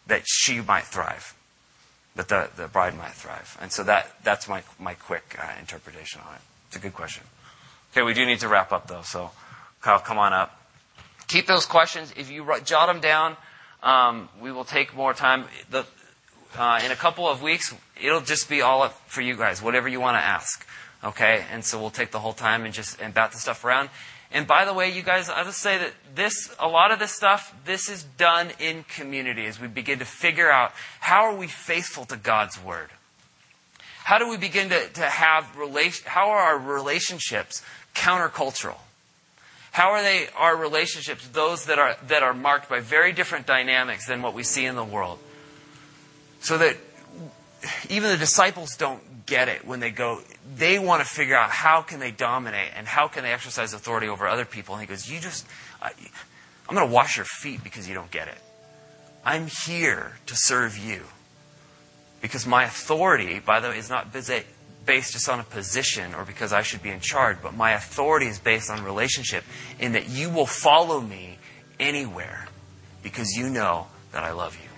that 0.07 0.23
she 0.27 0.61
might 0.61 0.85
thrive, 0.85 1.35
that 2.17 2.29
the 2.29 2.51
the 2.57 2.69
bride 2.69 2.97
might 2.97 3.13
thrive. 3.13 3.57
And 3.61 3.73
so 3.73 3.83
that 3.85 4.23
that's 4.23 4.49
my 4.49 4.63
my 4.79 4.95
quick 4.95 5.37
uh, 5.39 5.59
interpretation 5.59 6.21
on 6.27 6.35
it. 6.35 6.41
It's 6.69 6.77
a 6.77 6.81
good 6.81 6.95
question. 6.95 7.25
Okay, 7.93 8.03
we 8.03 8.15
do 8.15 8.25
need 8.25 8.41
to 8.41 8.49
wrap 8.49 8.73
up 8.73 8.87
though, 8.87 9.03
so 9.03 9.31
Kyle, 9.81 9.99
come 9.99 10.19
on 10.19 10.33
up. 10.33 10.59
Keep 11.27 11.47
those 11.47 11.67
questions 11.67 12.13
if 12.17 12.31
you 12.31 12.47
jot 12.65 12.87
them 12.89 13.01
down. 13.01 13.37
Um, 13.83 14.29
we 14.41 14.53
will 14.53 14.65
take 14.65 14.95
more 14.95 15.13
time. 15.13 15.45
The, 15.71 15.85
uh, 16.57 16.81
in 16.85 16.93
a 16.93 16.97
couple 16.97 17.27
of 17.27 17.43
weeks, 17.43 17.75
it'll 18.01 18.21
just 18.21 18.49
be 18.49 18.63
all 18.63 18.83
up 18.83 18.93
for 19.09 19.23
you 19.23 19.37
guys, 19.37 19.61
whatever 19.61 19.89
you 19.89 20.01
want 20.01 20.17
to 20.17 20.21
ask. 20.21 20.67
Okay? 21.03 21.45
And 21.51 21.65
so 21.65 21.81
we'll 21.81 21.91
take 21.91 22.13
the 22.13 22.21
whole 22.21 22.33
time 22.33 22.65
and 22.65 22.73
just 22.73 23.01
and 23.01 23.13
bat 23.13 23.33
the 23.33 23.39
stuff 23.39 23.65
around. 23.65 23.89
And 24.33 24.47
by 24.47 24.65
the 24.65 24.73
way, 24.73 24.91
you 24.91 25.03
guys, 25.03 25.29
I'll 25.29 25.45
just 25.45 25.61
say 25.61 25.79
that 25.79 25.93
this, 26.15 26.55
a 26.59 26.67
lot 26.67 26.91
of 26.91 26.99
this 26.99 27.13
stuff, 27.13 27.55
this 27.67 27.89
is 27.89 28.03
done 28.03 28.51
in 28.59 28.85
community 28.85 29.45
as 29.47 29.61
we 29.61 29.69
begin 29.69 29.99
to 29.99 30.05
figure 30.05 30.51
out 30.51 30.73
how 31.01 31.25
are 31.25 31.35
we 31.35 31.47
faithful 31.47 32.07
to 32.07 32.17
God's 32.17 32.63
Word? 32.63 32.89
How 34.05 34.19
do 34.19 34.29
we 34.29 34.37
begin 34.37 34.71
to, 34.71 34.89
to 34.89 35.03
have 35.03 35.57
relation, 35.57 36.07
how 36.09 36.31
are 36.31 36.41
our 36.41 36.59
relationships 36.59 37.63
countercultural? 37.95 38.79
How 39.71 39.91
are 39.91 40.03
they 40.03 40.29
our 40.37 40.57
relationships, 40.57 41.27
those 41.29 41.67
that 41.67 41.79
are, 41.79 41.97
that 42.09 42.23
are 42.23 42.35
marked 42.35 42.69
by 42.69 42.81
very 42.81 43.13
different 43.13 43.47
dynamics 43.47 44.07
than 44.07 44.21
what 44.21 44.35
we 44.35 44.43
see 44.43 44.67
in 44.67 44.77
the 44.77 44.85
world? 44.85 45.19
So 46.41 46.59
that 46.59 46.77
even 47.89 48.11
the 48.11 48.17
disciples 48.17 48.77
don't 48.77 49.27
get 49.27 49.49
it 49.49 49.65
when 49.67 49.81
they 49.81 49.91
go, 49.91 50.21
they 50.57 50.79
want 50.79 51.03
to 51.03 51.09
figure 51.09 51.37
out 51.37 51.51
how 51.51 51.83
can 51.83 52.01
they 52.01 52.11
dominate 52.11 52.71
and 52.77 52.87
how 52.87 53.09
can 53.09 53.23
they 53.23 53.33
exercise 53.33 53.73
authority 53.73 54.09
over 54.09 54.27
other 54.27 54.45
people. 54.45 54.75
And 54.75 54.83
he 54.83 54.87
goes, 54.87 55.11
you 55.11 55.21
just, 55.21 55.47
I, 55.81 55.93
I'm 56.69 56.75
going 56.75 56.89
to 56.89 56.93
wash 56.93 57.17
your 57.17 57.27
feet 57.27 57.63
because 57.63 57.89
you 57.89 57.95
don't 57.95 58.11
get 58.11 58.29
it. 58.29 58.39
I'm 59.25 59.47
here 59.67 60.17
to 60.27 60.37
serve 60.37 60.77
you. 60.77 61.03
Because 62.21 62.47
my 62.47 62.65
authority, 62.65 63.41
by 63.41 63.61
the 63.61 63.69
way, 63.69 63.79
is 63.79 63.91
not 63.91 64.13
based 64.13 65.13
just 65.13 65.29
on 65.29 65.41
a 65.41 65.45
position 65.45 66.15
or 66.15 66.25
because 66.25 66.53
I 66.53 66.63
should 66.63 66.83
be 66.83 66.91
in 66.91 67.01
charge, 67.01 67.39
but 67.43 67.55
my 67.55 67.73
authority 67.73 68.27
is 68.27 68.39
based 68.39 68.71
on 68.71 68.85
relationship 68.85 69.45
in 69.81 69.93
that 69.93 70.09
you 70.09 70.31
will 70.31 70.47
follow 70.47 71.01
me 71.01 71.39
anywhere 71.81 72.47
because 73.03 73.37
you 73.37 73.49
know 73.49 73.89
that 74.13 74.23
I 74.23 74.33
love 74.33 74.57
you. 74.63 74.72